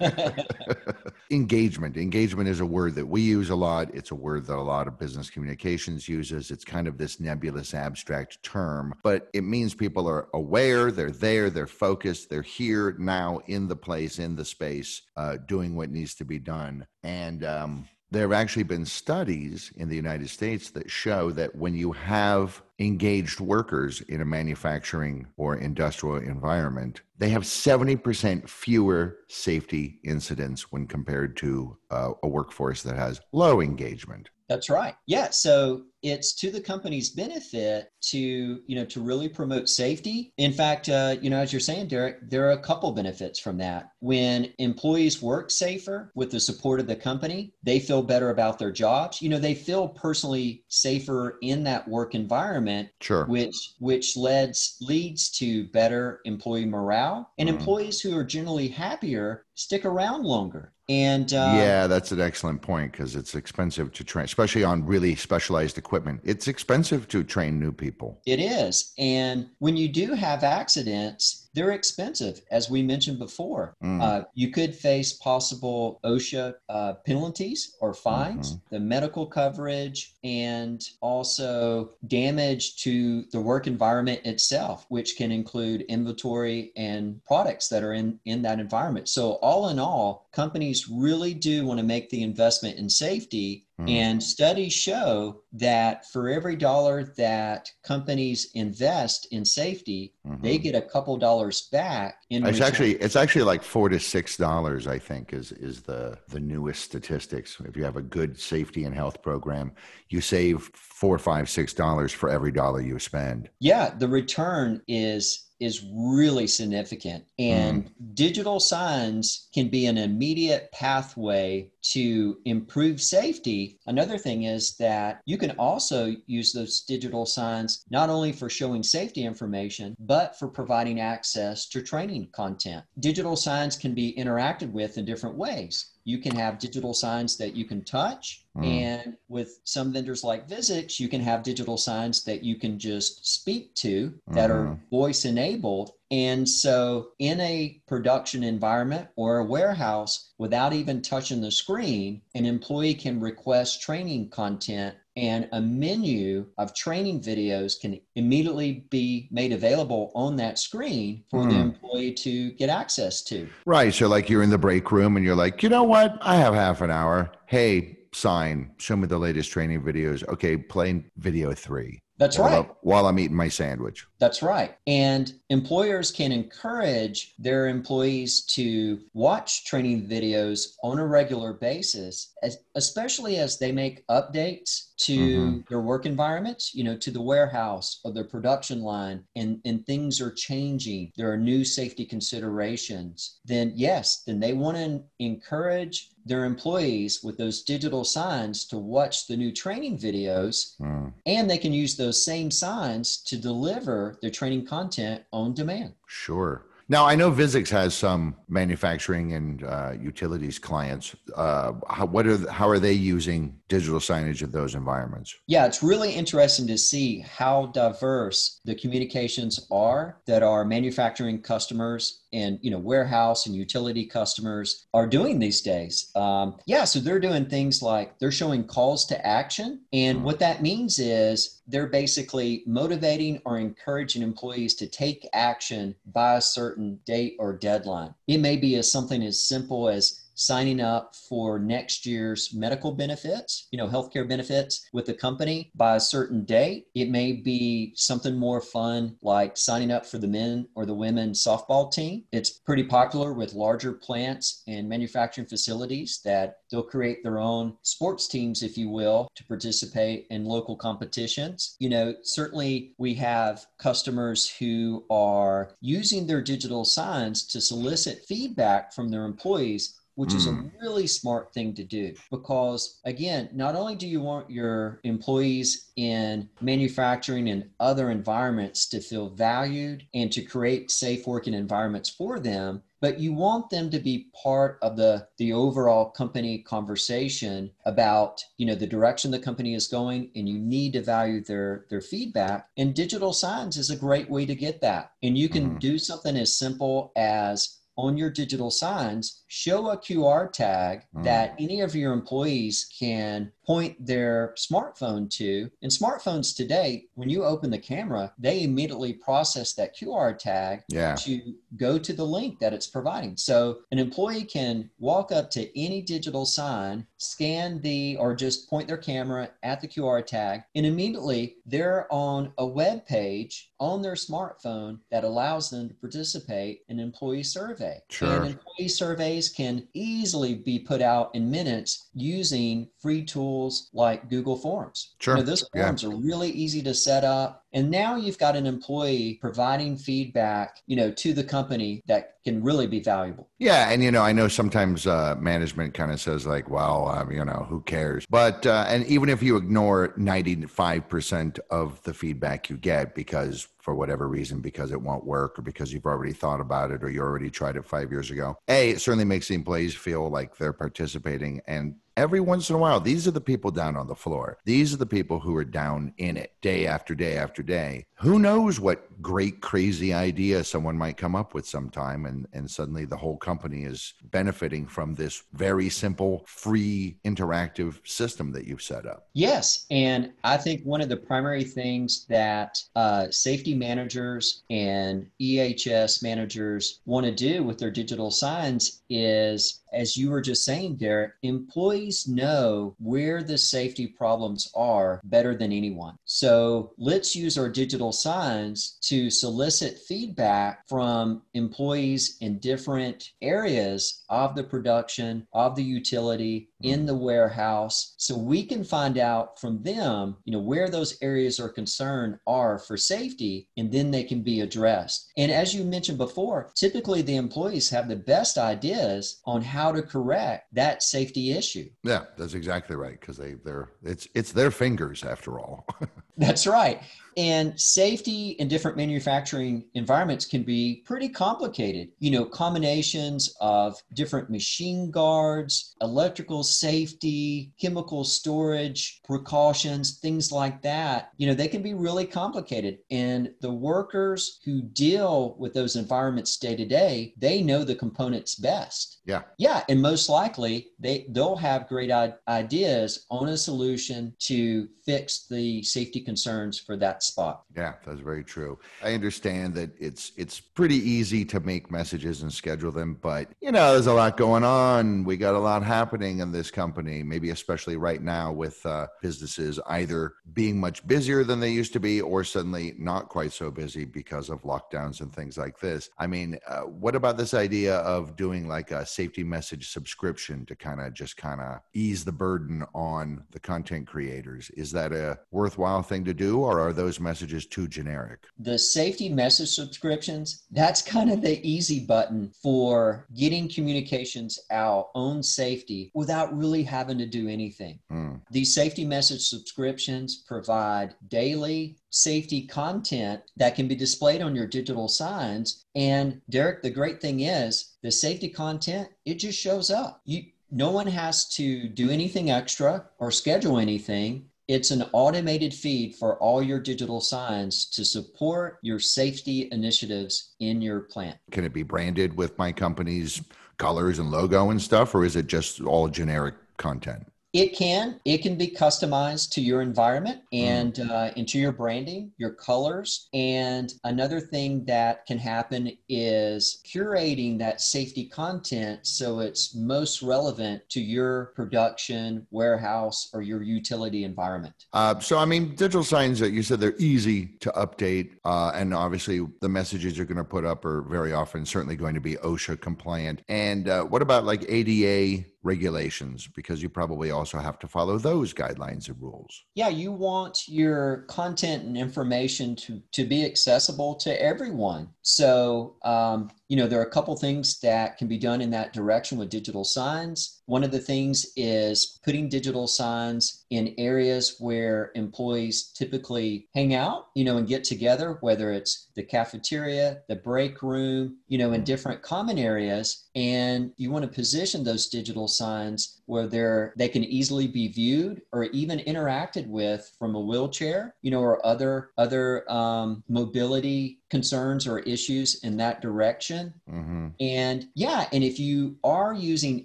Right. 0.00 0.46
engagement. 1.72 1.96
Engagement 1.96 2.48
is 2.48 2.60
a 2.60 2.66
word 2.66 2.94
that 2.94 3.06
we 3.06 3.22
use 3.22 3.48
a 3.50 3.54
lot. 3.54 3.88
It's 3.94 4.10
a 4.10 4.14
word 4.14 4.46
that 4.46 4.56
a 4.56 4.60
lot 4.60 4.86
of 4.86 4.98
business 4.98 5.30
communications 5.30 6.06
uses. 6.06 6.50
It's 6.50 6.64
kind 6.64 6.86
of 6.86 6.98
this 6.98 7.18
nebulous, 7.18 7.72
abstract 7.72 8.42
term, 8.42 8.94
but 9.02 9.28
it 9.32 9.42
means 9.42 9.74
people 9.74 10.06
are 10.06 10.28
aware, 10.34 10.90
they're 10.90 11.10
there, 11.10 11.48
they're 11.48 11.66
focused, 11.66 12.28
they're 12.28 12.42
here 12.42 12.94
now 12.98 13.40
in 13.46 13.68
the 13.68 13.76
place, 13.76 14.18
in 14.18 14.36
the 14.36 14.44
space, 14.44 15.02
uh, 15.16 15.38
doing 15.46 15.74
what 15.74 15.90
needs 15.90 16.14
to 16.16 16.24
be 16.24 16.38
done. 16.38 16.86
And 17.02 17.44
um, 17.44 17.88
there 18.12 18.22
have 18.22 18.32
actually 18.32 18.62
been 18.62 18.84
studies 18.84 19.72
in 19.76 19.88
the 19.88 19.96
United 19.96 20.28
States 20.28 20.70
that 20.70 20.90
show 20.90 21.30
that 21.30 21.56
when 21.56 21.74
you 21.74 21.92
have 21.92 22.62
engaged 22.78 23.40
workers 23.40 24.02
in 24.02 24.20
a 24.20 24.24
manufacturing 24.24 25.26
or 25.38 25.56
industrial 25.56 26.16
environment, 26.16 27.00
they 27.16 27.30
have 27.30 27.42
70% 27.42 28.46
fewer 28.48 29.16
safety 29.28 29.98
incidents 30.04 30.70
when 30.70 30.86
compared 30.86 31.38
to 31.38 31.78
uh, 31.90 32.12
a 32.22 32.28
workforce 32.28 32.82
that 32.82 32.96
has 32.96 33.20
low 33.32 33.62
engagement. 33.62 34.28
That's 34.52 34.68
right. 34.68 34.94
Yeah. 35.06 35.30
So 35.30 35.84
it's 36.02 36.34
to 36.34 36.50
the 36.50 36.60
company's 36.60 37.10
benefit 37.10 37.90
to 38.00 38.18
you 38.66 38.76
know 38.76 38.84
to 38.84 39.00
really 39.00 39.28
promote 39.28 39.68
safety 39.68 40.32
in 40.36 40.52
fact 40.52 40.88
uh, 40.88 41.16
you 41.20 41.30
know 41.30 41.38
as 41.38 41.52
you're 41.52 41.60
saying 41.60 41.86
derek 41.86 42.18
there 42.28 42.46
are 42.46 42.52
a 42.52 42.58
couple 42.58 42.90
benefits 42.92 43.38
from 43.38 43.56
that 43.56 43.90
when 44.00 44.52
employees 44.58 45.22
work 45.22 45.50
safer 45.50 46.10
with 46.14 46.30
the 46.30 46.40
support 46.40 46.80
of 46.80 46.86
the 46.86 46.96
company 46.96 47.52
they 47.62 47.78
feel 47.78 48.02
better 48.02 48.30
about 48.30 48.58
their 48.58 48.72
jobs 48.72 49.22
you 49.22 49.28
know 49.28 49.38
they 49.38 49.54
feel 49.54 49.88
personally 49.88 50.64
safer 50.68 51.38
in 51.42 51.62
that 51.62 51.86
work 51.88 52.14
environment 52.14 52.88
sure 53.00 53.24
which 53.26 53.74
which 53.78 54.16
leads 54.16 54.76
leads 54.80 55.30
to 55.30 55.68
better 55.68 56.20
employee 56.24 56.66
morale 56.66 57.30
and 57.38 57.48
mm. 57.48 57.52
employees 57.52 58.00
who 58.00 58.16
are 58.16 58.24
generally 58.24 58.68
happier 58.68 59.44
stick 59.54 59.84
around 59.84 60.24
longer 60.24 60.72
and 60.92 61.32
uh, 61.32 61.52
yeah 61.56 61.86
that's 61.86 62.12
an 62.12 62.20
excellent 62.20 62.60
point 62.60 62.92
because 62.92 63.16
it's 63.16 63.34
expensive 63.34 63.92
to 63.92 64.04
train 64.04 64.24
especially 64.24 64.64
on 64.64 64.84
really 64.84 65.14
specialized 65.14 65.78
equipment 65.78 65.92
equipment. 65.92 66.20
It's 66.24 66.48
expensive 66.48 67.08
to 67.08 67.24
train 67.24 67.58
new 67.60 67.72
people. 67.72 68.20
It 68.26 68.40
is. 68.40 68.92
And 68.98 69.48
when 69.58 69.76
you 69.76 69.88
do 69.88 70.14
have 70.14 70.42
accidents, 70.42 71.41
they're 71.54 71.72
expensive, 71.72 72.42
as 72.50 72.70
we 72.70 72.82
mentioned 72.82 73.18
before. 73.18 73.76
Mm. 73.82 74.02
Uh, 74.02 74.24
you 74.34 74.50
could 74.50 74.74
face 74.74 75.12
possible 75.12 76.00
OSHA 76.04 76.54
uh, 76.68 76.94
penalties 77.04 77.76
or 77.80 77.92
fines, 77.92 78.52
mm-hmm. 78.52 78.74
the 78.74 78.80
medical 78.80 79.26
coverage, 79.26 80.14
and 80.24 80.82
also 81.00 81.90
damage 82.06 82.76
to 82.76 83.22
the 83.32 83.40
work 83.40 83.66
environment 83.66 84.20
itself, 84.24 84.86
which 84.88 85.16
can 85.16 85.30
include 85.30 85.82
inventory 85.82 86.72
and 86.76 87.20
products 87.26 87.68
that 87.68 87.82
are 87.82 87.92
in, 87.92 88.18
in 88.24 88.42
that 88.42 88.58
environment. 88.58 89.08
So, 89.08 89.32
all 89.42 89.68
in 89.68 89.78
all, 89.78 90.28
companies 90.32 90.88
really 90.88 91.34
do 91.34 91.66
want 91.66 91.78
to 91.78 91.86
make 91.86 92.08
the 92.10 92.22
investment 92.22 92.78
in 92.78 92.88
safety 92.88 93.66
mm. 93.82 93.90
and 93.90 94.22
studies 94.22 94.72
show 94.72 95.42
that 95.52 96.06
for 96.10 96.28
every 96.28 96.56
dollar 96.56 97.04
that 97.16 97.70
companies 97.82 98.50
invest 98.54 99.28
in 99.30 99.44
safety, 99.44 100.14
mm-hmm. 100.26 100.42
they 100.42 100.58
get 100.58 100.74
a 100.74 100.82
couple 100.82 101.16
dollars 101.16 101.68
back 101.72 102.16
in 102.30 102.46
it's 102.46 102.54
return. 102.54 102.68
actually 102.68 102.92
it's 102.94 103.16
actually 103.16 103.42
like 103.42 103.62
four 103.62 103.88
to 103.88 103.98
six 103.98 104.36
dollars 104.36 104.86
i 104.86 104.98
think 104.98 105.32
is 105.32 105.52
is 105.52 105.82
the 105.82 106.18
the 106.28 106.40
newest 106.40 106.82
statistics 106.82 107.60
if 107.66 107.76
you 107.76 107.84
have 107.84 107.96
a 107.96 108.02
good 108.02 108.38
safety 108.38 108.84
and 108.84 108.94
health 108.94 109.22
program 109.22 109.72
you 110.08 110.20
save 110.20 110.70
four 110.74 111.18
five 111.18 111.48
six 111.48 111.72
dollars 111.72 112.12
for 112.12 112.28
every 112.28 112.50
dollar 112.50 112.80
you 112.80 112.98
spend 112.98 113.48
yeah 113.60 113.90
the 113.98 114.08
return 114.08 114.80
is 114.88 115.50
is 115.62 115.86
really 115.94 116.46
significant. 116.46 117.24
And 117.38 117.84
mm. 117.84 118.14
digital 118.14 118.60
signs 118.60 119.48
can 119.54 119.68
be 119.68 119.86
an 119.86 119.98
immediate 119.98 120.70
pathway 120.72 121.70
to 121.92 122.38
improve 122.44 123.00
safety. 123.00 123.78
Another 123.86 124.18
thing 124.18 124.44
is 124.44 124.76
that 124.76 125.20
you 125.24 125.38
can 125.38 125.52
also 125.52 126.14
use 126.26 126.52
those 126.52 126.82
digital 126.82 127.26
signs 127.26 127.84
not 127.90 128.10
only 128.10 128.32
for 128.32 128.48
showing 128.48 128.82
safety 128.82 129.24
information, 129.24 129.96
but 130.00 130.38
for 130.38 130.48
providing 130.48 131.00
access 131.00 131.68
to 131.68 131.82
training 131.82 132.28
content. 132.32 132.84
Digital 133.00 133.36
signs 133.36 133.76
can 133.76 133.94
be 133.94 134.14
interacted 134.18 134.70
with 134.70 134.98
in 134.98 135.04
different 135.04 135.36
ways 135.36 135.91
you 136.04 136.18
can 136.18 136.34
have 136.34 136.58
digital 136.58 136.94
signs 136.94 137.36
that 137.38 137.54
you 137.54 137.64
can 137.64 137.84
touch. 137.84 138.44
Mm. 138.56 138.66
And 138.66 139.16
with 139.28 139.60
some 139.64 139.92
vendors 139.92 140.24
like 140.24 140.48
Visix, 140.48 140.98
you 140.98 141.08
can 141.08 141.20
have 141.20 141.42
digital 141.42 141.76
signs 141.76 142.24
that 142.24 142.42
you 142.42 142.56
can 142.56 142.78
just 142.78 143.26
speak 143.26 143.74
to 143.76 144.12
that 144.28 144.50
mm. 144.50 144.54
are 144.54 144.64
mm-hmm. 144.66 144.88
voice 144.90 145.24
enabled. 145.24 145.92
And 146.10 146.46
so, 146.46 147.08
in 147.18 147.40
a 147.40 147.80
production 147.86 148.42
environment 148.42 149.08
or 149.16 149.38
a 149.38 149.44
warehouse, 149.44 150.32
without 150.36 150.74
even 150.74 151.00
touching 151.00 151.40
the 151.40 151.50
screen, 151.50 152.20
an 152.34 152.44
employee 152.44 152.94
can 152.94 153.18
request 153.18 153.80
training 153.80 154.28
content 154.28 154.94
and 155.16 155.48
a 155.52 155.60
menu 155.60 156.46
of 156.58 156.74
training 156.74 157.20
videos 157.20 157.80
can 157.80 158.00
immediately 158.16 158.84
be 158.90 159.28
made 159.30 159.52
available 159.52 160.10
on 160.14 160.36
that 160.36 160.58
screen 160.58 161.24
for 161.30 161.40
mm. 161.40 161.50
the 161.50 161.54
hmm. 161.54 161.60
employee 161.60 162.12
to 162.12 162.52
get 162.52 162.70
access 162.70 163.22
to. 163.22 163.48
Right. 163.66 163.92
So, 163.92 164.08
like 164.08 164.30
you're 164.30 164.42
in 164.42 164.50
the 164.50 164.58
break 164.58 164.90
room 164.90 165.16
and 165.16 165.24
you're 165.24 165.36
like, 165.36 165.62
you 165.62 165.68
know 165.68 165.82
what? 165.82 166.16
I 166.22 166.36
have 166.36 166.54
half 166.54 166.80
an 166.80 166.90
hour. 166.90 167.30
Hey, 167.46 167.98
sign, 168.14 168.70
show 168.78 168.96
me 168.96 169.06
the 169.06 169.18
latest 169.18 169.50
training 169.50 169.82
videos. 169.82 170.26
Okay, 170.28 170.56
play 170.56 171.04
video 171.16 171.52
three. 171.52 171.98
That's 172.22 172.38
while 172.38 172.48
right. 172.50 172.58
I'm, 172.58 172.76
while 172.82 173.06
I'm 173.08 173.18
eating 173.18 173.36
my 173.36 173.48
sandwich. 173.48 174.06
That's 174.20 174.42
right. 174.42 174.76
And 174.86 175.34
employers 175.50 176.12
can 176.12 176.30
encourage 176.30 177.34
their 177.36 177.66
employees 177.66 178.44
to 178.54 179.00
watch 179.12 179.64
training 179.64 180.06
videos 180.06 180.76
on 180.84 181.00
a 181.00 181.06
regular 181.06 181.52
basis, 181.52 182.32
as, 182.44 182.58
especially 182.76 183.38
as 183.38 183.58
they 183.58 183.72
make 183.72 184.06
updates 184.06 184.92
to 184.98 185.18
mm-hmm. 185.18 185.60
their 185.68 185.80
work 185.80 186.06
environments, 186.06 186.72
you 186.72 186.84
know, 186.84 186.96
to 186.96 187.10
the 187.10 187.20
warehouse 187.20 187.98
or 188.04 188.12
their 188.12 188.22
production 188.22 188.82
line, 188.82 189.24
and, 189.34 189.60
and 189.64 189.84
things 189.84 190.20
are 190.20 190.30
changing. 190.30 191.10
There 191.16 191.32
are 191.32 191.36
new 191.36 191.64
safety 191.64 192.04
considerations. 192.04 193.40
Then, 193.44 193.72
yes, 193.74 194.22
then 194.24 194.38
they 194.38 194.52
want 194.52 194.76
to 194.76 195.02
encourage 195.18 196.10
their 196.24 196.44
employees 196.44 197.22
with 197.22 197.36
those 197.38 197.62
digital 197.62 198.04
signs 198.04 198.64
to 198.66 198.78
watch 198.78 199.26
the 199.26 199.36
new 199.36 199.52
training 199.52 199.98
videos 199.98 200.76
mm. 200.80 201.12
and 201.26 201.48
they 201.48 201.58
can 201.58 201.72
use 201.72 201.96
those 201.96 202.24
same 202.24 202.50
signs 202.50 203.22
to 203.22 203.36
deliver 203.36 204.18
their 204.22 204.30
training 204.30 204.64
content 204.64 205.22
on 205.32 205.54
demand 205.54 205.94
sure 206.06 206.66
now 206.92 207.06
I 207.06 207.14
know 207.14 207.30
visix 207.30 207.70
has 207.70 207.94
some 207.94 208.36
manufacturing 208.48 209.32
and 209.32 209.64
uh, 209.64 209.94
utilities 209.98 210.58
clients. 210.58 211.16
Uh, 211.34 211.72
how, 211.88 212.04
what 212.04 212.26
are 212.26 212.50
how 212.50 212.68
are 212.68 212.78
they 212.78 212.92
using 212.92 213.58
digital 213.68 213.98
signage 213.98 214.42
in 214.42 214.50
those 214.50 214.74
environments? 214.74 215.34
Yeah, 215.46 215.64
it's 215.64 215.82
really 215.82 216.12
interesting 216.12 216.66
to 216.66 216.76
see 216.76 217.20
how 217.20 217.66
diverse 217.66 218.60
the 218.66 218.74
communications 218.74 219.66
are 219.70 220.20
that 220.26 220.42
our 220.42 220.64
manufacturing 220.64 221.40
customers 221.40 222.21
and 222.32 222.58
you 222.62 222.70
know 222.70 222.78
warehouse 222.78 223.46
and 223.46 223.54
utility 223.54 224.06
customers 224.06 224.86
are 224.94 225.06
doing 225.06 225.38
these 225.38 225.60
days 225.60 226.10
um, 226.16 226.56
yeah 226.66 226.84
so 226.84 226.98
they're 226.98 227.20
doing 227.20 227.46
things 227.46 227.82
like 227.82 228.18
they're 228.18 228.32
showing 228.32 228.64
calls 228.64 229.04
to 229.06 229.26
action 229.26 229.80
and 229.92 230.18
mm-hmm. 230.18 230.26
what 230.26 230.38
that 230.38 230.62
means 230.62 230.98
is 230.98 231.62
they're 231.66 231.86
basically 231.86 232.62
motivating 232.66 233.40
or 233.44 233.58
encouraging 233.58 234.22
employees 234.22 234.74
to 234.74 234.86
take 234.86 235.28
action 235.32 235.94
by 236.12 236.34
a 236.34 236.40
certain 236.40 236.98
date 237.06 237.36
or 237.38 237.52
deadline 237.52 238.14
it 238.26 238.38
may 238.38 238.56
be 238.56 238.76
as 238.76 238.90
something 238.90 239.22
as 239.22 239.48
simple 239.48 239.88
as 239.88 240.21
signing 240.34 240.80
up 240.80 241.14
for 241.28 241.58
next 241.58 242.06
year's 242.06 242.54
medical 242.54 242.92
benefits, 242.92 243.68
you 243.70 243.78
know, 243.78 243.88
healthcare 243.88 244.28
benefits 244.28 244.88
with 244.92 245.06
the 245.06 245.14
company 245.14 245.70
by 245.74 245.96
a 245.96 246.00
certain 246.00 246.44
date. 246.44 246.86
It 246.94 247.10
may 247.10 247.32
be 247.32 247.92
something 247.94 248.36
more 248.36 248.60
fun 248.60 249.16
like 249.22 249.56
signing 249.56 249.90
up 249.90 250.06
for 250.06 250.18
the 250.18 250.28
men 250.28 250.68
or 250.74 250.86
the 250.86 250.94
women 250.94 251.32
softball 251.32 251.92
team. 251.92 252.24
It's 252.32 252.50
pretty 252.50 252.84
popular 252.84 253.32
with 253.32 253.54
larger 253.54 253.92
plants 253.92 254.62
and 254.66 254.88
manufacturing 254.88 255.46
facilities 255.46 256.20
that 256.24 256.58
they'll 256.70 256.82
create 256.82 257.22
their 257.22 257.38
own 257.38 257.76
sports 257.82 258.28
teams, 258.28 258.62
if 258.62 258.76
you 258.76 258.88
will, 258.88 259.28
to 259.34 259.44
participate 259.44 260.26
in 260.30 260.44
local 260.44 260.76
competitions. 260.76 261.76
You 261.78 261.90
know, 261.90 262.14
certainly 262.22 262.94
we 262.98 263.14
have 263.14 263.66
customers 263.78 264.48
who 264.58 265.04
are 265.10 265.74
using 265.80 266.26
their 266.26 266.42
digital 266.42 266.84
signs 266.84 267.46
to 267.48 267.60
solicit 267.60 268.24
feedback 268.26 268.92
from 268.92 269.08
their 269.08 269.24
employees 269.24 269.98
which 270.14 270.30
mm. 270.30 270.36
is 270.36 270.46
a 270.46 270.52
hmm. 270.52 270.68
really 270.80 271.06
smart 271.06 271.52
thing 271.52 271.74
to 271.74 271.84
do 271.84 272.14
because 272.30 273.00
again 273.04 273.48
not 273.52 273.74
only 273.74 273.94
do 273.94 274.06
you 274.06 274.20
want 274.20 274.50
your 274.50 275.00
employees 275.04 275.90
in 275.96 276.48
manufacturing 276.60 277.48
and 277.48 277.68
other 277.80 278.10
environments 278.10 278.88
to 278.88 279.00
feel 279.00 279.30
valued 279.30 280.04
and 280.14 280.32
to 280.32 280.42
create 280.42 280.90
safe 280.90 281.26
working 281.26 281.54
environments 281.54 282.08
for 282.08 282.38
them 282.38 282.82
but 283.02 283.18
you 283.18 283.32
want 283.32 283.68
them 283.68 283.90
to 283.90 283.98
be 283.98 284.28
part 284.42 284.78
of 284.80 284.96
the 284.96 285.26
the 285.36 285.52
overall 285.52 286.08
company 286.10 286.58
conversation 286.58 287.70
about 287.84 288.42
you 288.56 288.64
know 288.64 288.74
the 288.74 288.86
direction 288.86 289.30
the 289.30 289.38
company 289.38 289.74
is 289.74 289.88
going 289.88 290.30
and 290.34 290.48
you 290.48 290.58
need 290.58 290.94
to 290.94 291.02
value 291.02 291.42
their 291.42 291.84
their 291.90 292.00
feedback 292.00 292.68
and 292.78 292.94
digital 292.94 293.32
signs 293.32 293.76
is 293.76 293.90
a 293.90 293.96
great 293.96 294.30
way 294.30 294.46
to 294.46 294.54
get 294.54 294.80
that 294.80 295.12
and 295.22 295.36
you 295.36 295.48
can 295.48 295.70
mm. 295.70 295.78
do 295.80 295.98
something 295.98 296.36
as 296.36 296.58
simple 296.58 297.12
as 297.16 297.80
on 297.96 298.16
your 298.16 298.30
digital 298.30 298.70
signs 298.70 299.44
show 299.48 299.90
a 299.90 299.96
QR 299.96 300.50
tag 300.50 301.02
mm. 301.14 301.24
that 301.24 301.54
any 301.58 301.80
of 301.80 301.94
your 301.94 302.12
employees 302.12 302.88
can 302.98 303.52
point 303.64 304.04
their 304.04 304.54
smartphone 304.56 305.30
to. 305.30 305.70
And 305.82 305.90
smartphones 305.90 306.54
today, 306.54 307.06
when 307.14 307.28
you 307.28 307.44
open 307.44 307.70
the 307.70 307.78
camera, 307.78 308.32
they 308.38 308.62
immediately 308.62 309.12
process 309.12 309.74
that 309.74 309.96
QR 309.96 310.36
tag 310.36 310.82
yeah. 310.88 311.14
to 311.16 311.54
go 311.76 311.98
to 311.98 312.12
the 312.12 312.24
link 312.24 312.58
that 312.60 312.72
it's 312.72 312.86
providing. 312.86 313.36
So 313.36 313.78
an 313.92 313.98
employee 313.98 314.44
can 314.44 314.90
walk 314.98 315.32
up 315.32 315.50
to 315.52 315.80
any 315.80 316.02
digital 316.02 316.44
sign, 316.44 317.06
scan 317.18 317.80
the, 317.80 318.16
or 318.18 318.34
just 318.34 318.68
point 318.68 318.88
their 318.88 318.96
camera 318.96 319.50
at 319.62 319.80
the 319.80 319.88
QR 319.88 320.24
tag, 320.24 320.62
and 320.74 320.84
immediately 320.84 321.56
they're 321.66 322.06
on 322.12 322.52
a 322.58 322.66
web 322.66 323.06
page 323.06 323.70
on 323.78 324.02
their 324.02 324.14
smartphone 324.14 324.98
that 325.10 325.24
allows 325.24 325.70
them 325.70 325.88
to 325.88 325.94
participate 325.94 326.82
in 326.88 326.98
employee 326.98 327.42
survey. 327.42 328.00
Sure. 328.10 328.28
And 328.28 328.46
employee 328.46 328.88
surveys 328.88 329.48
can 329.48 329.86
easily 329.94 330.54
be 330.54 330.78
put 330.78 331.02
out 331.02 331.34
in 331.34 331.50
minutes 331.50 332.08
using 332.14 332.88
free 333.00 333.24
tools 333.24 333.51
like 333.92 334.28
Google 334.30 334.56
Forms. 334.56 335.14
Sure. 335.20 335.36
You 335.36 335.42
know, 335.42 335.46
those 335.46 335.68
forms 335.72 336.02
yeah. 336.02 336.08
are 336.08 336.16
really 336.16 336.50
easy 336.50 336.82
to 336.82 336.94
set 336.94 337.24
up. 337.24 337.64
And 337.74 337.90
now 337.90 338.16
you've 338.16 338.38
got 338.38 338.54
an 338.54 338.66
employee 338.66 339.38
providing 339.40 339.96
feedback, 339.96 340.80
you 340.86 340.96
know, 340.96 341.10
to 341.10 341.32
the 341.32 341.44
company 341.44 342.02
that 342.06 342.36
can 342.44 342.62
really 342.62 342.86
be 342.86 343.00
valuable. 343.00 343.48
Yeah, 343.58 343.90
and 343.90 344.02
you 344.02 344.10
know, 344.10 344.22
I 344.22 344.32
know 344.32 344.48
sometimes 344.48 345.06
uh, 345.06 345.36
management 345.38 345.94
kind 345.94 346.10
of 346.10 346.20
says 346.20 346.46
like, 346.46 346.68
"Well, 346.68 347.08
um, 347.08 347.30
you 347.30 347.44
know, 347.44 347.66
who 347.68 347.80
cares?" 347.82 348.26
But 348.28 348.66
uh, 348.66 348.84
and 348.88 349.06
even 349.06 349.28
if 349.28 349.42
you 349.42 349.56
ignore 349.56 350.12
ninety 350.16 350.56
five 350.66 351.08
percent 351.08 351.58
of 351.70 352.02
the 352.02 352.12
feedback 352.12 352.68
you 352.68 352.76
get 352.76 353.14
because 353.14 353.68
for 353.78 353.94
whatever 353.94 354.28
reason, 354.28 354.60
because 354.60 354.92
it 354.92 355.00
won't 355.00 355.24
work 355.24 355.58
or 355.58 355.62
because 355.62 355.92
you've 355.92 356.06
already 356.06 356.32
thought 356.32 356.60
about 356.60 356.90
it 356.90 357.02
or 357.02 357.10
you 357.10 357.20
already 357.20 357.50
tried 357.50 357.76
it 357.76 357.84
five 357.84 358.10
years 358.10 358.30
ago, 358.30 358.56
a 358.68 358.90
it 358.90 359.00
certainly 359.00 359.24
makes 359.24 359.48
the 359.48 359.54
employees 359.54 359.94
feel 359.94 360.28
like 360.28 360.56
they're 360.56 360.72
participating 360.72 361.60
and 361.66 361.94
every 362.16 362.40
once 362.40 362.70
in 362.70 362.76
a 362.76 362.78
while, 362.78 363.00
these 363.00 363.26
are 363.26 363.32
the 363.32 363.40
people 363.40 363.70
down 363.70 363.96
on 363.96 364.06
the 364.06 364.14
floor. 364.14 364.58
These 364.64 364.92
are 364.94 364.98
the 364.98 365.06
people 365.06 365.40
who 365.40 365.56
are 365.56 365.64
down 365.64 366.12
in 366.18 366.36
it 366.36 366.52
day 366.60 366.86
after 366.86 367.14
day 367.14 367.36
after 367.36 367.62
day. 367.62 368.06
Who 368.16 368.38
knows 368.38 368.78
what 368.78 369.20
great, 369.20 369.60
crazy 369.60 370.12
idea 370.12 370.64
someone 370.64 370.96
might 370.96 371.16
come 371.16 371.34
up 371.34 371.54
with 371.54 371.66
sometime, 371.66 372.26
and, 372.26 372.46
and 372.52 372.70
suddenly 372.70 373.04
the 373.04 373.16
whole 373.16 373.36
company 373.36 373.84
is 373.84 374.14
benefiting 374.24 374.86
from 374.86 375.14
this 375.14 375.42
very 375.52 375.88
simple, 375.88 376.44
free, 376.46 377.16
interactive 377.24 378.06
system 378.06 378.52
that 378.52 378.66
you've 378.66 378.82
set 378.82 379.06
up. 379.06 379.28
Yes. 379.32 379.86
And 379.90 380.32
I 380.44 380.56
think 380.56 380.82
one 380.82 381.00
of 381.00 381.08
the 381.08 381.16
primary 381.16 381.64
things 381.64 382.26
that 382.28 382.78
uh, 382.96 383.30
safety 383.30 383.74
managers 383.74 384.62
and 384.70 385.26
EHS 385.40 386.22
managers 386.22 387.00
want 387.06 387.26
to 387.26 387.32
do 387.32 387.62
with 387.62 387.78
their 387.78 387.90
digital 387.90 388.30
signs 388.30 389.02
is 389.08 389.81
as 389.92 390.16
you 390.16 390.30
were 390.30 390.40
just 390.40 390.64
saying, 390.64 390.96
Derek, 390.96 391.32
employees 391.42 392.26
know 392.28 392.94
where 392.98 393.42
the 393.42 393.58
safety 393.58 394.06
problems 394.06 394.70
are 394.74 395.20
better 395.24 395.56
than 395.56 395.72
anyone. 395.72 396.16
So 396.24 396.92
let's 396.98 397.36
use 397.36 397.58
our 397.58 397.68
digital 397.68 398.12
signs 398.12 398.98
to 399.02 399.30
solicit 399.30 399.98
feedback 399.98 400.88
from 400.88 401.42
employees 401.54 402.38
in 402.40 402.58
different 402.58 403.30
areas 403.40 404.24
of 404.28 404.54
the 404.54 404.64
production, 404.64 405.46
of 405.52 405.76
the 405.76 405.82
utility, 405.82 406.68
in 406.82 407.06
the 407.06 407.14
warehouse 407.14 408.14
so 408.16 408.36
we 408.36 408.64
can 408.64 408.84
find 408.84 409.18
out 409.18 409.60
from 409.60 409.82
them 409.82 410.36
you 410.44 410.52
know 410.52 410.60
where 410.60 410.88
those 410.88 411.18
areas 411.22 411.58
are 411.60 411.68
concerned 411.68 412.38
are 412.46 412.78
for 412.78 412.96
safety 412.96 413.68
and 413.76 413.90
then 413.90 414.10
they 414.10 414.24
can 414.24 414.42
be 414.42 414.60
addressed. 414.60 415.30
And 415.36 415.50
as 415.50 415.74
you 415.74 415.84
mentioned 415.84 416.18
before 416.18 416.70
typically 416.74 417.22
the 417.22 417.36
employees 417.36 417.90
have 417.90 418.08
the 418.08 418.16
best 418.16 418.58
ideas 418.58 419.40
on 419.44 419.62
how 419.62 419.92
to 419.92 420.02
correct 420.02 420.74
that 420.74 421.02
safety 421.02 421.52
issue. 421.52 421.88
Yeah 422.02 422.24
that's 422.36 422.54
exactly 422.54 422.96
right 422.96 423.18
because 423.20 423.36
they 423.36 423.54
they're 423.54 423.90
it's 424.02 424.28
it's 424.34 424.52
their 424.52 424.70
fingers 424.70 425.24
after 425.24 425.58
all. 425.58 425.86
That's 426.38 426.66
right 426.66 427.02
and 427.36 427.78
safety 427.80 428.50
in 428.58 428.68
different 428.68 428.96
manufacturing 428.96 429.84
environments 429.94 430.44
can 430.44 430.62
be 430.62 431.02
pretty 431.04 431.28
complicated. 431.28 432.08
You 432.18 432.30
know, 432.32 432.44
combinations 432.44 433.54
of 433.60 433.96
different 434.14 434.50
machine 434.50 435.10
guards, 435.10 435.94
electrical 436.00 436.62
safety, 436.62 437.72
chemical 437.80 438.24
storage 438.24 439.20
precautions, 439.24 440.18
things 440.18 440.52
like 440.52 440.82
that. 440.82 441.30
You 441.36 441.46
know, 441.46 441.54
they 441.54 441.68
can 441.68 441.82
be 441.82 441.94
really 441.94 442.26
complicated. 442.26 442.98
And 443.10 443.50
the 443.60 443.72
workers 443.72 444.60
who 444.64 444.82
deal 444.82 445.56
with 445.58 445.74
those 445.74 445.96
environments 445.96 446.56
day 446.56 446.76
to 446.76 446.84
day, 446.84 447.34
they 447.38 447.62
know 447.62 447.84
the 447.84 447.94
components 447.94 448.54
best. 448.54 449.20
Yeah. 449.24 449.42
Yeah. 449.58 449.82
And 449.88 450.02
most 450.02 450.28
likely 450.28 450.88
they, 450.98 451.26
they'll 451.30 451.56
have 451.56 451.88
great 451.88 452.10
ideas 452.48 453.26
on 453.30 453.48
a 453.48 453.56
solution 453.56 454.34
to 454.40 454.88
fix 455.04 455.46
the 455.46 455.82
safety 455.82 456.20
concerns 456.20 456.78
for 456.78 456.96
that 456.96 457.21
spot. 457.22 457.64
Yeah, 457.76 457.94
that's 458.04 458.20
very 458.20 458.44
true. 458.44 458.78
I 459.02 459.14
understand 459.14 459.74
that 459.74 459.90
it's 459.98 460.32
it's 460.36 460.60
pretty 460.60 460.96
easy 460.96 461.44
to 461.46 461.60
make 461.60 461.90
messages 461.90 462.42
and 462.42 462.52
schedule 462.52 462.92
them, 462.92 463.18
but 463.20 463.48
you 463.60 463.72
know, 463.72 463.92
there's 463.92 464.06
a 464.06 464.12
lot 464.12 464.36
going 464.36 464.64
on. 464.64 465.24
We 465.24 465.36
got 465.36 465.54
a 465.54 465.58
lot 465.58 465.82
happening 465.82 466.40
in 466.40 466.52
this 466.52 466.70
company, 466.70 467.22
maybe 467.22 467.50
especially 467.50 467.96
right 467.96 468.22
now 468.22 468.52
with 468.52 468.84
uh, 468.86 469.06
businesses 469.20 469.78
either 469.88 470.34
being 470.52 470.78
much 470.78 471.06
busier 471.06 471.44
than 471.44 471.60
they 471.60 471.70
used 471.70 471.92
to 471.92 472.00
be 472.00 472.20
or 472.20 472.44
suddenly 472.44 472.94
not 472.98 473.28
quite 473.28 473.52
so 473.52 473.70
busy 473.70 474.04
because 474.04 474.50
of 474.50 474.62
lockdowns 474.62 475.20
and 475.20 475.32
things 475.32 475.56
like 475.56 475.78
this. 475.78 476.10
I 476.18 476.26
mean, 476.26 476.58
uh, 476.68 476.80
what 476.80 477.14
about 477.14 477.36
this 477.36 477.54
idea 477.54 477.96
of 477.98 478.36
doing 478.36 478.68
like 478.68 478.90
a 478.90 479.06
safety 479.06 479.44
message 479.44 479.90
subscription 479.90 480.66
to 480.66 480.76
kind 480.76 481.00
of 481.00 481.14
just 481.14 481.36
kind 481.36 481.60
of 481.60 481.80
ease 481.94 482.24
the 482.24 482.32
burden 482.32 482.84
on 482.94 483.44
the 483.50 483.60
content 483.60 484.06
creators? 484.06 484.70
Is 484.70 484.92
that 484.92 485.12
a 485.12 485.38
worthwhile 485.50 486.02
thing 486.02 486.24
to 486.24 486.34
do 486.34 486.60
or 486.60 486.80
are 486.80 486.92
those 486.92 487.11
messages 487.20 487.66
too 487.66 487.88
generic? 487.88 488.44
The 488.58 488.78
safety 488.78 489.28
message 489.28 489.70
subscriptions, 489.70 490.64
that's 490.70 491.02
kind 491.02 491.30
of 491.30 491.42
the 491.42 491.64
easy 491.66 492.00
button 492.00 492.52
for 492.62 493.26
getting 493.34 493.68
communications 493.68 494.58
out 494.70 495.10
on 495.14 495.42
safety 495.42 496.10
without 496.14 496.56
really 496.56 496.82
having 496.82 497.18
to 497.18 497.26
do 497.26 497.48
anything. 497.48 497.98
Mm. 498.10 498.40
These 498.50 498.74
safety 498.74 499.04
message 499.04 499.48
subscriptions 499.48 500.44
provide 500.46 501.14
daily 501.28 501.98
safety 502.10 502.66
content 502.66 503.42
that 503.56 503.74
can 503.74 503.88
be 503.88 503.94
displayed 503.94 504.42
on 504.42 504.54
your 504.54 504.66
digital 504.66 505.08
signs. 505.08 505.86
And 505.94 506.40
Derek, 506.50 506.82
the 506.82 506.90
great 506.90 507.20
thing 507.20 507.40
is 507.40 507.96
the 508.02 508.10
safety 508.10 508.48
content, 508.48 509.08
it 509.24 509.34
just 509.34 509.58
shows 509.58 509.90
up. 509.90 510.20
You 510.24 510.44
no 510.72 510.90
one 510.90 511.06
has 511.06 511.48
to 511.50 511.86
do 511.86 512.10
anything 512.10 512.50
extra 512.50 513.04
or 513.18 513.30
schedule 513.30 513.78
anything. 513.78 514.46
It's 514.72 514.90
an 514.90 515.04
automated 515.12 515.74
feed 515.74 516.14
for 516.14 516.38
all 516.38 516.62
your 516.62 516.80
digital 516.80 517.20
signs 517.20 517.84
to 517.90 518.06
support 518.06 518.78
your 518.80 518.98
safety 518.98 519.68
initiatives 519.70 520.54
in 520.60 520.80
your 520.80 521.00
plant. 521.00 521.36
Can 521.50 521.64
it 521.64 521.74
be 521.74 521.82
branded 521.82 522.34
with 522.38 522.56
my 522.56 522.72
company's 522.72 523.42
colors 523.76 524.18
and 524.18 524.30
logo 524.30 524.70
and 524.70 524.80
stuff, 524.80 525.14
or 525.14 525.26
is 525.26 525.36
it 525.36 525.46
just 525.46 525.82
all 525.82 526.08
generic 526.08 526.54
content? 526.78 527.30
It 527.52 527.76
can. 527.76 528.18
It 528.24 528.38
can 528.38 528.56
be 528.56 528.68
customized 528.68 529.50
to 529.50 529.60
your 529.60 529.82
environment 529.82 530.40
and 530.52 530.94
mm. 530.94 531.10
uh, 531.10 531.32
into 531.36 531.58
your 531.58 531.72
branding, 531.72 532.32
your 532.38 532.50
colors. 532.50 533.28
And 533.34 533.92
another 534.04 534.40
thing 534.40 534.86
that 534.86 535.26
can 535.26 535.36
happen 535.36 535.92
is 536.08 536.82
curating 536.86 537.58
that 537.58 537.82
safety 537.82 538.24
content 538.24 539.06
so 539.06 539.40
it's 539.40 539.74
most 539.74 540.22
relevant 540.22 540.82
to 540.90 541.00
your 541.00 541.52
production, 541.54 542.46
warehouse, 542.50 543.28
or 543.34 543.42
your 543.42 543.62
utility 543.62 544.24
environment. 544.24 544.74
Uh, 544.94 545.18
so, 545.20 545.38
I 545.38 545.44
mean, 545.44 545.74
digital 545.74 546.04
signs 546.04 546.38
that 546.40 546.52
you 546.52 546.62
said 546.62 546.80
they're 546.80 546.96
easy 546.98 547.48
to 547.60 547.70
update. 547.72 548.30
Uh, 548.44 548.72
and 548.74 548.94
obviously, 548.94 549.46
the 549.60 549.68
messages 549.68 550.16
you're 550.16 550.26
going 550.26 550.36
to 550.38 550.44
put 550.44 550.64
up 550.64 550.84
are 550.86 551.02
very 551.02 551.34
often 551.34 551.66
certainly 551.66 551.96
going 551.96 552.14
to 552.14 552.20
be 552.20 552.36
OSHA 552.36 552.80
compliant. 552.80 553.42
And 553.48 553.88
uh, 553.88 554.04
what 554.04 554.22
about 554.22 554.44
like 554.44 554.64
ADA 554.68 555.44
regulations 555.62 556.48
because 556.54 556.82
you 556.82 556.88
probably 556.88 557.30
also 557.30 557.58
have 557.58 557.78
to 557.78 557.86
follow 557.86 558.18
those 558.18 558.52
guidelines 558.52 559.08
and 559.08 559.20
rules. 559.20 559.64
Yeah, 559.74 559.88
you 559.88 560.10
want 560.10 560.68
your 560.68 561.24
content 561.28 561.84
and 561.84 561.96
information 561.96 562.74
to, 562.76 563.00
to 563.12 563.24
be 563.24 563.44
accessible 563.44 564.14
to 564.16 564.42
everyone. 564.42 565.08
So, 565.22 565.96
um, 566.04 566.50
you 566.68 566.76
know, 566.76 566.86
there 566.86 567.00
are 567.00 567.04
a 567.04 567.10
couple 567.10 567.36
things 567.36 567.78
that 567.80 568.18
can 568.18 568.28
be 568.28 568.38
done 568.38 568.60
in 568.60 568.70
that 568.70 568.92
direction 568.92 569.38
with 569.38 569.50
digital 569.50 569.84
signs. 569.84 570.61
One 570.72 570.84
of 570.84 570.90
the 570.90 571.00
things 571.00 571.44
is 571.54 572.18
putting 572.24 572.48
digital 572.48 572.86
signs 572.86 573.66
in 573.68 573.94
areas 573.98 574.56
where 574.58 575.12
employees 575.14 575.92
typically 575.94 576.66
hang 576.74 576.94
out, 576.94 577.26
you 577.34 577.44
know, 577.44 577.58
and 577.58 577.68
get 577.68 577.84
together, 577.84 578.38
whether 578.40 578.72
it's 578.72 579.08
the 579.14 579.22
cafeteria, 579.22 580.22
the 580.30 580.36
break 580.36 580.82
room, 580.82 581.36
you 581.46 581.58
know, 581.58 581.74
in 581.74 581.84
different 581.84 582.22
common 582.22 582.58
areas. 582.58 583.24
And 583.34 583.92
you 583.98 584.10
want 584.10 584.24
to 584.24 584.30
position 584.30 584.82
those 584.82 585.08
digital 585.08 585.46
signs 585.46 586.21
where 586.26 586.46
they're 586.46 586.94
they 586.96 587.08
can 587.08 587.24
easily 587.24 587.66
be 587.66 587.88
viewed 587.88 588.42
or 588.52 588.64
even 588.64 588.98
interacted 589.00 589.66
with 589.66 590.10
from 590.18 590.34
a 590.34 590.40
wheelchair, 590.40 591.14
you 591.22 591.30
know, 591.30 591.40
or 591.40 591.64
other 591.66 592.10
other 592.18 592.70
um, 592.70 593.22
mobility 593.28 594.18
concerns 594.30 594.86
or 594.86 595.00
issues 595.00 595.62
in 595.62 595.76
that 595.76 596.00
direction. 596.00 596.72
Mm-hmm. 596.90 597.28
And 597.40 597.86
yeah, 597.94 598.26
and 598.32 598.42
if 598.42 598.58
you 598.58 598.96
are 599.04 599.34
using 599.34 599.84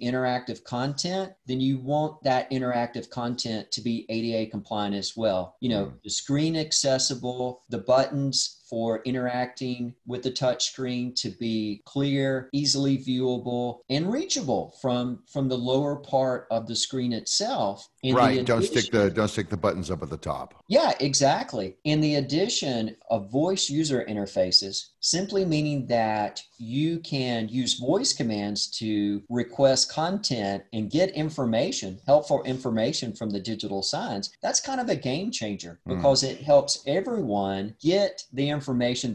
interactive 0.00 0.64
content, 0.64 1.32
then 1.46 1.60
you 1.60 1.78
want 1.78 2.22
that 2.22 2.50
interactive 2.50 3.10
content 3.10 3.70
to 3.72 3.82
be 3.82 4.06
ADA 4.08 4.50
compliant 4.50 4.94
as 4.94 5.14
well. 5.16 5.56
You 5.60 5.68
know, 5.68 5.84
mm. 5.86 6.02
the 6.02 6.10
screen 6.10 6.56
accessible, 6.56 7.62
the 7.68 7.78
buttons 7.78 8.57
for 8.68 9.00
interacting 9.04 9.94
with 10.06 10.22
the 10.22 10.30
touchscreen 10.30 11.14
to 11.16 11.30
be 11.30 11.82
clear, 11.84 12.48
easily 12.52 12.98
viewable, 12.98 13.80
and 13.90 14.12
reachable 14.12 14.74
from 14.80 15.22
from 15.30 15.48
the 15.48 15.58
lower 15.58 15.96
part 15.96 16.46
of 16.50 16.66
the 16.66 16.76
screen 16.76 17.12
itself. 17.12 17.88
In 18.02 18.14
right. 18.14 18.44
don't 18.44 18.62
stick 18.62 18.90
the 18.90 19.10
don't 19.10 19.28
stick 19.28 19.48
the 19.48 19.56
buttons 19.56 19.90
up 19.90 20.02
at 20.02 20.10
the 20.10 20.16
top. 20.16 20.54
Yeah, 20.68 20.92
exactly. 21.00 21.76
In 21.84 22.00
the 22.00 22.16
addition 22.16 22.96
of 23.10 23.30
voice 23.30 23.68
user 23.68 24.04
interfaces, 24.08 24.90
simply 25.00 25.44
meaning 25.44 25.86
that 25.86 26.42
you 26.58 26.98
can 27.00 27.48
use 27.48 27.78
voice 27.78 28.12
commands 28.12 28.68
to 28.78 29.22
request 29.28 29.90
content 29.92 30.62
and 30.72 30.90
get 30.90 31.10
information, 31.10 31.98
helpful 32.06 32.42
information 32.44 33.12
from 33.12 33.30
the 33.30 33.40
digital 33.40 33.82
signs. 33.82 34.30
That's 34.42 34.60
kind 34.60 34.80
of 34.80 34.88
a 34.88 34.96
game 34.96 35.30
changer 35.30 35.80
hmm. 35.84 35.96
because 35.96 36.22
mm. 36.22 36.30
it 36.30 36.40
helps 36.40 36.82
everyone 36.86 37.74
get 37.80 38.22
the 38.32 38.48
information 38.48 38.57